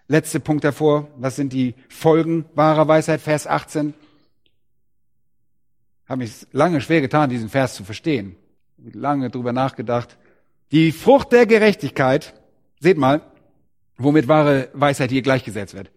letzte 0.09 0.41
Punkt 0.41 0.65
hervor? 0.65 1.09
Was 1.17 1.37
sind 1.37 1.53
die 1.53 1.75
Folgen 1.89 2.45
wahrer 2.55 2.87
Weisheit? 2.89 3.21
Vers 3.21 3.47
18. 3.47 3.95
Habe 6.09 6.19
mich 6.19 6.47
lange 6.53 6.81
schwer 6.81 7.01
getan, 7.01 7.31
diesen 7.31 7.49
Vers 7.49 7.75
zu 7.75 7.85
verstehen. 7.85 8.37
Lange 8.93 9.31
drüber 9.31 9.53
nachgedacht. 9.53 10.17
Die 10.71 10.93
Frucht 10.93 11.33
der 11.33 11.47
Gerechtigkeit, 11.47 12.35
seht 12.81 12.99
mal, 12.99 13.23
womit 13.97 14.29
wahre 14.29 14.69
Weisheit 14.75 15.11
hier 15.11 15.23
gleichgesetzt 15.23 15.75
wird 15.75 15.91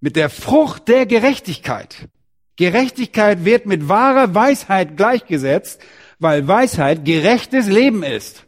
mit 0.00 0.16
der 0.16 0.30
Frucht 0.30 0.88
der 0.88 1.06
Gerechtigkeit. 1.06 2.08
Gerechtigkeit 2.56 3.44
wird 3.44 3.66
mit 3.66 3.88
wahrer 3.88 4.34
Weisheit 4.34 4.96
gleichgesetzt, 4.96 5.80
weil 6.18 6.46
Weisheit 6.48 7.04
gerechtes 7.04 7.68
Leben 7.68 8.02
ist. 8.02 8.44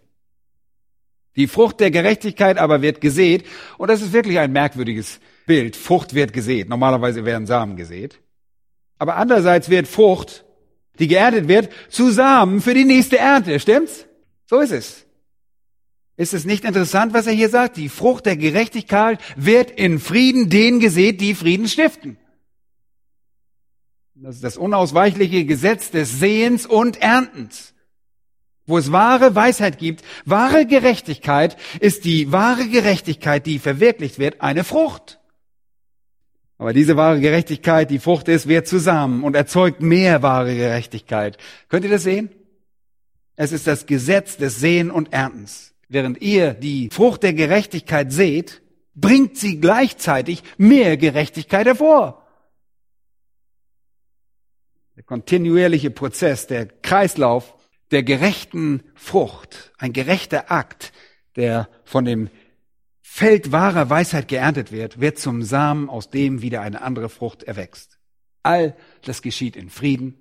Die 1.37 1.47
Frucht 1.47 1.81
der 1.81 1.91
Gerechtigkeit 1.91 2.59
aber 2.59 2.83
wird 2.83 3.01
gesät, 3.01 3.45
und 3.79 3.89
das 3.89 4.03
ist 4.03 4.13
wirklich 4.13 4.39
ein 4.39 4.53
merkwürdiges 4.53 5.21
Bild. 5.47 5.77
Frucht 5.77 6.15
wird 6.15 6.33
gesät. 6.33 6.69
Normalerweise 6.69 7.25
werden 7.25 7.47
Samen 7.47 7.77
gesät. 7.77 8.21
Aber 8.99 9.17
andererseits 9.17 9.69
wird 9.69 9.89
Frucht, 9.89 10.45
die 10.99 11.09
geerntet 11.09 11.49
wird, 11.49 11.71
zu 11.89 12.11
Samen 12.11 12.61
für 12.61 12.75
die 12.75 12.85
nächste 12.85 13.19
Ernte. 13.19 13.59
Stimmt's? 13.59 14.07
So 14.47 14.61
ist 14.61 14.73
es. 14.73 15.07
Ist 16.17 16.35
es 16.35 16.45
nicht 16.45 16.65
interessant, 16.65 17.15
was 17.15 17.27
er 17.27 17.33
hier 17.33 17.49
sagt? 17.49 17.79
Die 17.79 17.89
Frucht 17.89 18.27
der 18.27 18.37
Gerechtigkeit 18.37 19.19
wird 19.35 19.71
in 19.71 19.99
Frieden 19.99 20.51
denen 20.51 20.79
gesät, 20.79 21.21
die 21.21 21.35
Frieden 21.35 21.67
stiften. 21.67 22.19
Das 24.15 24.37
ist 24.37 24.45
das 24.45 24.57
unausweichliche 24.57 25.45
Gesetz 25.47 25.91
des 25.91 26.21
Sehens 26.21 26.67
und 26.67 27.01
Erntens. 27.03 27.72
Wo 28.67 28.79
es 28.79 28.93
wahre 28.93 29.35
Weisheit 29.35 29.79
gibt, 29.79 30.05
wahre 30.25 30.67
Gerechtigkeit, 30.67 31.57
ist 31.81 32.05
die 32.05 32.31
wahre 32.31 32.69
Gerechtigkeit, 32.69 33.45
die 33.47 33.59
verwirklicht 33.59 34.19
wird, 34.19 34.41
eine 34.41 34.65
Frucht. 34.65 35.19
Aber 36.59 36.73
diese 36.73 36.97
wahre 36.97 37.21
Gerechtigkeit, 37.21 37.91
die 37.91 37.99
Frucht 37.99 38.29
ist, 38.29 38.47
wird 38.47 38.69
zusammen 38.69 39.25
und 39.25 39.35
erzeugt 39.35 39.83
mehr 39.83 40.23
wahre 40.23 40.55
Gerechtigkeit. 40.55 41.39
Könnt 41.69 41.85
ihr 41.85 41.91
das 41.91 42.05
sehen? 42.05 42.31
Es 43.35 43.51
ist 43.51 43.67
das 43.67 43.87
Gesetz 43.87 44.37
des 44.37 44.61
Sehen 44.61 44.91
und 44.91 45.13
Erntens 45.13 45.73
während 45.93 46.23
ihr 46.23 46.55
die 46.55 46.89
Frucht 46.91 47.23
der 47.23 47.35
Gerechtigkeit 47.35 48.13
seht, 48.13 48.63
bringt 48.95 49.37
sie 49.37 49.61
gleichzeitig 49.61 50.43
mehr 50.57 50.97
Gerechtigkeit 50.97 51.67
hervor. 51.67 52.27
Der 54.97 55.03
kontinuierliche 55.03 55.91
Prozess, 55.91 56.47
der 56.47 56.67
Kreislauf 56.67 57.55
der 57.93 58.03
gerechten 58.03 58.83
Frucht, 58.95 59.73
ein 59.79 59.93
gerechter 59.93 60.51
Akt, 60.51 60.93
der 61.37 61.69
von 61.85 62.05
dem 62.05 62.31
Feld 63.01 63.53
wahrer 63.53 63.91
Weisheit 63.91 64.29
geerntet 64.29 64.73
wird, 64.73 64.99
wird 64.99 65.19
zum 65.19 65.43
Samen, 65.43 65.91
aus 65.91 66.09
dem 66.09 66.41
wieder 66.41 66.63
eine 66.63 66.81
andere 66.81 67.11
Frucht 67.11 67.43
erwächst. 67.43 67.99
All 68.43 68.75
das 69.03 69.21
geschieht 69.21 69.55
in 69.55 69.69
Frieden. 69.69 70.17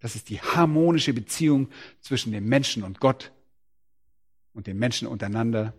Das 0.00 0.16
ist 0.16 0.28
die 0.28 0.40
harmonische 0.40 1.12
Beziehung 1.12 1.68
zwischen 2.00 2.32
dem 2.32 2.48
Menschen 2.48 2.82
und 2.82 3.00
Gott, 3.00 3.32
und 4.52 4.66
den 4.66 4.78
Menschen 4.78 5.06
untereinander, 5.06 5.74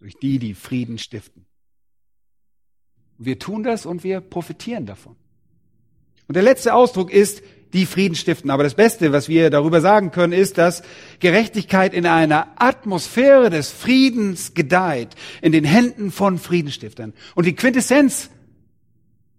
durch 0.00 0.14
die, 0.16 0.38
die 0.38 0.54
Frieden 0.54 0.98
stiften. 0.98 1.46
Wir 3.16 3.38
tun 3.38 3.62
das 3.62 3.86
und 3.86 4.02
wir 4.02 4.20
profitieren 4.20 4.86
davon. 4.86 5.16
Und 6.26 6.34
der 6.34 6.42
letzte 6.42 6.74
Ausdruck 6.74 7.12
ist, 7.12 7.42
die 7.74 7.86
Frieden 7.86 8.14
stiften. 8.14 8.50
Aber 8.50 8.62
das 8.62 8.74
Beste, 8.74 9.12
was 9.12 9.28
wir 9.28 9.50
darüber 9.50 9.80
sagen 9.80 10.10
können, 10.12 10.32
ist, 10.32 10.56
dass 10.56 10.82
Gerechtigkeit 11.20 11.92
in 11.92 12.06
einer 12.06 12.48
Atmosphäre 12.56 13.50
des 13.50 13.70
Friedens 13.70 14.54
gedeiht, 14.54 15.14
in 15.42 15.52
den 15.52 15.64
Händen 15.64 16.10
von 16.10 16.38
Friedenstiftern. 16.38 17.12
Und 17.34 17.44
die 17.44 17.54
Quintessenz 17.54 18.30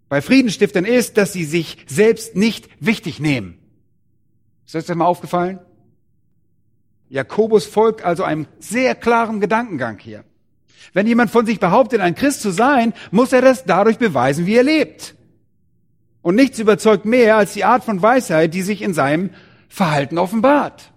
bei 0.09 0.21
Friedenstiftern 0.21 0.85
ist, 0.85 1.17
dass 1.17 1.33
sie 1.33 1.45
sich 1.45 1.77
selbst 1.87 2.35
nicht 2.35 2.69
wichtig 2.79 3.19
nehmen. 3.19 3.57
Ist 4.65 4.75
euch 4.75 4.85
das 4.85 4.95
mal 4.95 5.05
aufgefallen? 5.05 5.59
Jakobus 7.09 7.65
folgt 7.65 8.03
also 8.03 8.23
einem 8.23 8.47
sehr 8.59 8.95
klaren 8.95 9.39
Gedankengang 9.39 9.99
hier. 9.99 10.23
Wenn 10.93 11.07
jemand 11.07 11.31
von 11.31 11.45
sich 11.45 11.59
behauptet, 11.59 12.01
ein 12.01 12.15
Christ 12.15 12.41
zu 12.41 12.51
sein, 12.51 12.93
muss 13.11 13.33
er 13.33 13.41
das 13.41 13.65
dadurch 13.65 13.97
beweisen, 13.97 14.45
wie 14.45 14.55
er 14.55 14.63
lebt. 14.63 15.15
Und 16.25 16.33
nichts 16.33 16.57
überzeugt 16.57 17.05
mehr 17.05 17.37
als 17.37 17.53
die 17.53 17.65
Art 17.65 17.83
von 17.83 18.01
Weisheit, 18.01 18.55
die 18.55 18.63
sich 18.63 18.81
in 18.81 18.95
seinem 18.95 19.29
Verhalten 19.69 20.17
offenbart. 20.17 20.91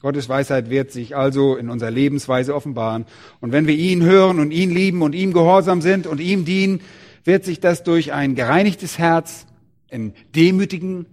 Gottes 0.00 0.30
Weisheit 0.30 0.70
wird 0.70 0.92
sich 0.92 1.14
also 1.14 1.56
in 1.56 1.68
unserer 1.68 1.90
Lebensweise 1.90 2.54
offenbaren. 2.54 3.04
Und 3.42 3.52
wenn 3.52 3.66
wir 3.66 3.74
ihn 3.74 4.02
hören 4.02 4.38
und 4.38 4.50
ihn 4.50 4.70
lieben 4.70 5.02
und 5.02 5.14
ihm 5.14 5.34
gehorsam 5.34 5.82
sind 5.82 6.06
und 6.06 6.22
ihm 6.22 6.46
dienen, 6.46 6.80
wird 7.22 7.44
sich 7.44 7.60
das 7.60 7.82
durch 7.82 8.14
ein 8.14 8.34
gereinigtes 8.34 8.98
Herz 8.98 9.46
in 9.90 10.14
demütigen 10.34 11.04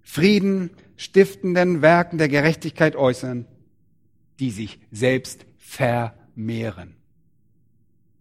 Frieden, 0.00 0.70
stiftenden 0.96 1.82
Werken 1.82 2.18
der 2.18 2.28
Gerechtigkeit 2.28 2.94
äußern, 2.94 3.46
die 4.38 4.52
sich 4.52 4.78
selbst 4.92 5.44
vermehren. 5.56 6.97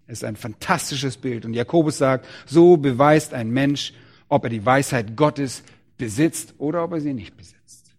Es 0.07 0.19
ist 0.19 0.23
ein 0.23 0.37
fantastisches 0.37 1.17
Bild. 1.17 1.45
Und 1.45 1.53
Jakobus 1.53 1.97
sagt, 1.97 2.25
so 2.45 2.77
beweist 2.77 3.33
ein 3.33 3.51
Mensch, 3.51 3.93
ob 4.29 4.45
er 4.45 4.49
die 4.49 4.65
Weisheit 4.65 5.15
Gottes 5.15 5.63
besitzt 5.97 6.55
oder 6.57 6.83
ob 6.83 6.93
er 6.93 7.01
sie 7.01 7.13
nicht 7.13 7.35
besitzt. 7.35 7.91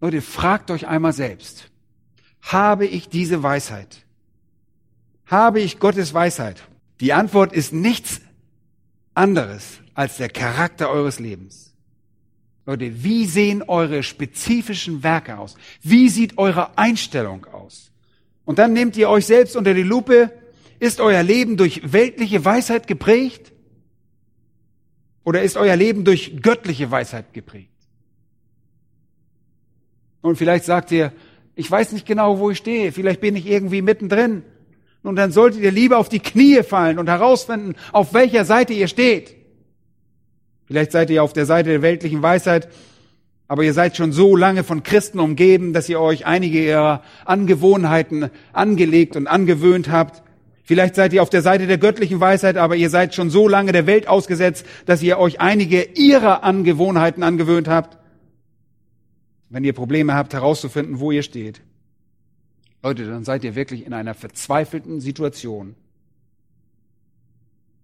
Leute, 0.00 0.22
fragt 0.22 0.70
euch 0.70 0.86
einmal 0.86 1.12
selbst, 1.12 1.68
habe 2.42 2.86
ich 2.86 3.08
diese 3.08 3.42
Weisheit? 3.42 4.04
Habe 5.26 5.60
ich 5.60 5.78
Gottes 5.78 6.14
Weisheit? 6.14 6.62
Die 7.00 7.12
Antwort 7.12 7.52
ist 7.52 7.72
nichts 7.72 8.20
anderes 9.14 9.78
als 9.94 10.16
der 10.16 10.28
Charakter 10.28 10.90
eures 10.90 11.18
Lebens. 11.18 11.74
Leute, 12.66 13.02
wie 13.02 13.26
sehen 13.26 13.62
eure 13.62 14.02
spezifischen 14.02 15.02
Werke 15.02 15.38
aus? 15.38 15.56
Wie 15.82 16.08
sieht 16.08 16.38
eure 16.38 16.78
Einstellung 16.78 17.46
aus? 17.46 17.89
Und 18.50 18.58
dann 18.58 18.72
nehmt 18.72 18.96
ihr 18.96 19.08
euch 19.08 19.26
selbst 19.26 19.54
unter 19.54 19.74
die 19.74 19.84
Lupe. 19.84 20.32
Ist 20.80 21.00
euer 21.00 21.22
Leben 21.22 21.56
durch 21.56 21.92
weltliche 21.92 22.44
Weisheit 22.44 22.88
geprägt? 22.88 23.52
Oder 25.22 25.42
ist 25.42 25.56
euer 25.56 25.76
Leben 25.76 26.02
durch 26.04 26.42
göttliche 26.42 26.90
Weisheit 26.90 27.32
geprägt? 27.32 27.70
Und 30.20 30.34
vielleicht 30.34 30.64
sagt 30.64 30.90
ihr, 30.90 31.12
ich 31.54 31.70
weiß 31.70 31.92
nicht 31.92 32.06
genau, 32.06 32.40
wo 32.40 32.50
ich 32.50 32.58
stehe. 32.58 32.90
Vielleicht 32.90 33.20
bin 33.20 33.36
ich 33.36 33.46
irgendwie 33.46 33.82
mittendrin. 33.82 34.42
Und 35.04 35.14
dann 35.14 35.30
solltet 35.30 35.60
ihr 35.60 35.70
lieber 35.70 35.98
auf 35.98 36.08
die 36.08 36.18
Knie 36.18 36.64
fallen 36.64 36.98
und 36.98 37.08
herausfinden, 37.08 37.76
auf 37.92 38.14
welcher 38.14 38.44
Seite 38.44 38.72
ihr 38.72 38.88
steht. 38.88 39.36
Vielleicht 40.64 40.90
seid 40.90 41.08
ihr 41.10 41.22
auf 41.22 41.32
der 41.32 41.46
Seite 41.46 41.68
der 41.68 41.82
weltlichen 41.82 42.20
Weisheit, 42.20 42.68
aber 43.50 43.64
ihr 43.64 43.74
seid 43.74 43.96
schon 43.96 44.12
so 44.12 44.36
lange 44.36 44.62
von 44.62 44.84
Christen 44.84 45.18
umgeben, 45.18 45.72
dass 45.72 45.88
ihr 45.88 45.98
euch 45.98 46.24
einige 46.24 46.64
ihrer 46.64 47.02
Angewohnheiten 47.24 48.30
angelegt 48.52 49.16
und 49.16 49.26
angewöhnt 49.26 49.90
habt. 49.90 50.22
Vielleicht 50.62 50.94
seid 50.94 51.12
ihr 51.12 51.20
auf 51.20 51.30
der 51.30 51.42
Seite 51.42 51.66
der 51.66 51.78
göttlichen 51.78 52.20
Weisheit, 52.20 52.56
aber 52.56 52.76
ihr 52.76 52.90
seid 52.90 53.12
schon 53.12 53.28
so 53.28 53.48
lange 53.48 53.72
der 53.72 53.88
Welt 53.88 54.06
ausgesetzt, 54.06 54.64
dass 54.86 55.02
ihr 55.02 55.18
euch 55.18 55.40
einige 55.40 55.82
ihrer 55.82 56.44
Angewohnheiten 56.44 57.24
angewöhnt 57.24 57.66
habt. 57.66 57.98
Wenn 59.48 59.64
ihr 59.64 59.72
Probleme 59.72 60.14
habt, 60.14 60.32
herauszufinden, 60.32 61.00
wo 61.00 61.10
ihr 61.10 61.24
steht. 61.24 61.60
Leute, 62.84 63.04
dann 63.04 63.24
seid 63.24 63.42
ihr 63.42 63.56
wirklich 63.56 63.84
in 63.84 63.94
einer 63.94 64.14
verzweifelten 64.14 65.00
Situation. 65.00 65.74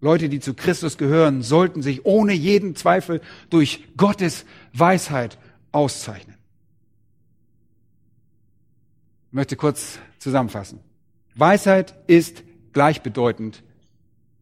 Leute, 0.00 0.28
die 0.28 0.38
zu 0.38 0.54
Christus 0.54 0.96
gehören, 0.96 1.42
sollten 1.42 1.82
sich 1.82 2.04
ohne 2.06 2.34
jeden 2.34 2.76
Zweifel 2.76 3.20
durch 3.50 3.82
Gottes 3.96 4.44
Weisheit 4.72 5.38
auszeichnen. 5.72 6.36
Ich 9.28 9.32
möchte 9.32 9.56
kurz 9.56 9.98
zusammenfassen. 10.18 10.80
Weisheit 11.34 11.94
ist 12.06 12.42
gleichbedeutend 12.72 13.62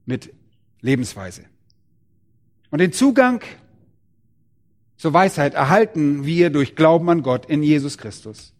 mit 0.06 0.32
Lebensweise. 0.80 1.44
Und 2.70 2.80
den 2.80 2.92
Zugang 2.92 3.42
zur 4.96 5.12
Weisheit 5.12 5.54
erhalten 5.54 6.24
wir 6.24 6.50
durch 6.50 6.76
Glauben 6.76 7.08
an 7.10 7.22
Gott 7.22 7.46
in 7.46 7.62
Jesus 7.62 7.98
Christus. 7.98 8.52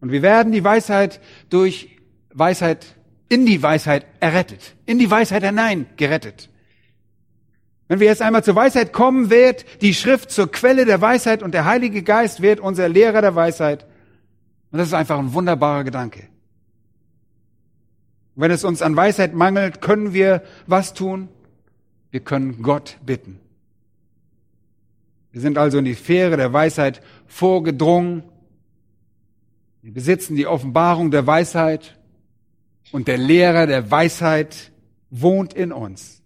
Und 0.00 0.12
wir 0.12 0.22
werden 0.22 0.52
die 0.52 0.64
Weisheit 0.64 1.20
durch 1.50 1.96
Weisheit 2.32 2.96
in 3.28 3.46
die 3.46 3.62
Weisheit 3.62 4.06
errettet, 4.20 4.76
in 4.86 4.98
die 4.98 5.10
Weisheit 5.10 5.42
hinein 5.42 5.86
gerettet. 5.96 6.48
Wenn 7.88 8.00
wir 8.00 8.08
jetzt 8.08 8.22
einmal 8.22 8.42
zur 8.42 8.56
Weisheit 8.56 8.92
kommen, 8.92 9.30
wird 9.30 9.64
die 9.80 9.94
Schrift 9.94 10.30
zur 10.30 10.50
Quelle 10.50 10.84
der 10.84 11.00
Weisheit 11.00 11.42
und 11.42 11.54
der 11.54 11.64
Heilige 11.64 12.02
Geist 12.02 12.42
wird 12.42 12.58
unser 12.58 12.88
Lehrer 12.88 13.20
der 13.20 13.34
Weisheit. 13.34 13.86
Und 14.72 14.78
das 14.78 14.88
ist 14.88 14.94
einfach 14.94 15.18
ein 15.18 15.32
wunderbarer 15.32 15.84
Gedanke. 15.84 16.24
wenn 18.34 18.50
es 18.50 18.64
uns 18.64 18.82
an 18.82 18.96
Weisheit 18.96 19.34
mangelt, 19.34 19.80
können 19.80 20.12
wir 20.12 20.42
was 20.66 20.92
tun? 20.92 21.28
Wir 22.10 22.20
können 22.20 22.62
Gott 22.62 22.98
bitten. 23.04 23.40
Wir 25.32 25.40
sind 25.40 25.56
also 25.56 25.78
in 25.78 25.84
die 25.84 25.94
Sphäre 25.94 26.36
der 26.36 26.52
Weisheit 26.52 27.00
vorgedrungen. 27.26 28.24
Wir 29.82 29.92
besitzen 29.92 30.34
die 30.34 30.46
Offenbarung 30.46 31.10
der 31.10 31.26
Weisheit 31.26 31.98
und 32.92 33.08
der 33.08 33.18
Lehrer 33.18 33.66
der 33.66 33.90
Weisheit 33.90 34.72
wohnt 35.10 35.54
in 35.54 35.72
uns. 35.72 36.22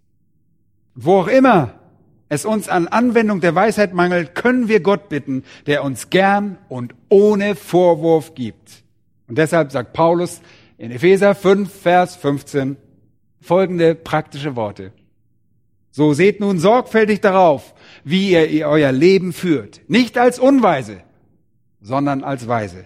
Wo 1.05 1.21
auch 1.21 1.29
immer 1.29 1.75
es 2.29 2.45
uns 2.45 2.69
an 2.69 2.87
Anwendung 2.87 3.41
der 3.41 3.55
Weisheit 3.55 3.93
mangelt, 3.93 4.35
können 4.35 4.69
wir 4.69 4.81
Gott 4.81 5.09
bitten, 5.09 5.43
der 5.67 5.83
uns 5.83 6.11
gern 6.11 6.59
und 6.69 6.95
ohne 7.09 7.57
Vorwurf 7.57 8.35
gibt. 8.35 8.85
Und 9.27 9.39
deshalb 9.39 9.73
sagt 9.73 9.93
Paulus 9.93 10.41
in 10.79 10.93
Epheser 10.93 11.35
5, 11.35 11.73
Vers 11.73 12.17
15 12.17 12.77
folgende 13.41 13.95
praktische 13.95 14.55
Worte. 14.55 14.93
So 15.91 16.13
seht 16.13 16.39
nun 16.39 16.61
sorgfältig 16.61 17.21
darauf, 17.21 17.75
wie 18.05 18.33
ihr 18.33 18.69
euer 18.69 18.93
Leben 18.93 19.33
führt. 19.33 19.81
Nicht 19.89 20.19
als 20.19 20.39
Unweise, 20.39 21.03
sondern 21.81 22.23
als 22.23 22.47
Weise 22.47 22.85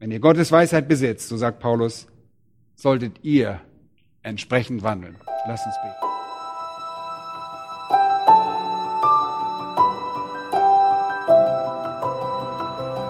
wenn 0.00 0.10
ihr 0.10 0.18
Gottes 0.18 0.50
Weisheit 0.50 0.88
besitzt, 0.88 1.28
so 1.28 1.36
sagt 1.36 1.60
Paulus, 1.60 2.08
solltet 2.74 3.22
ihr 3.22 3.60
entsprechend 4.22 4.82
wandeln. 4.82 5.16
Lasst 5.46 5.66
uns 5.66 5.76
beten. 5.82 6.09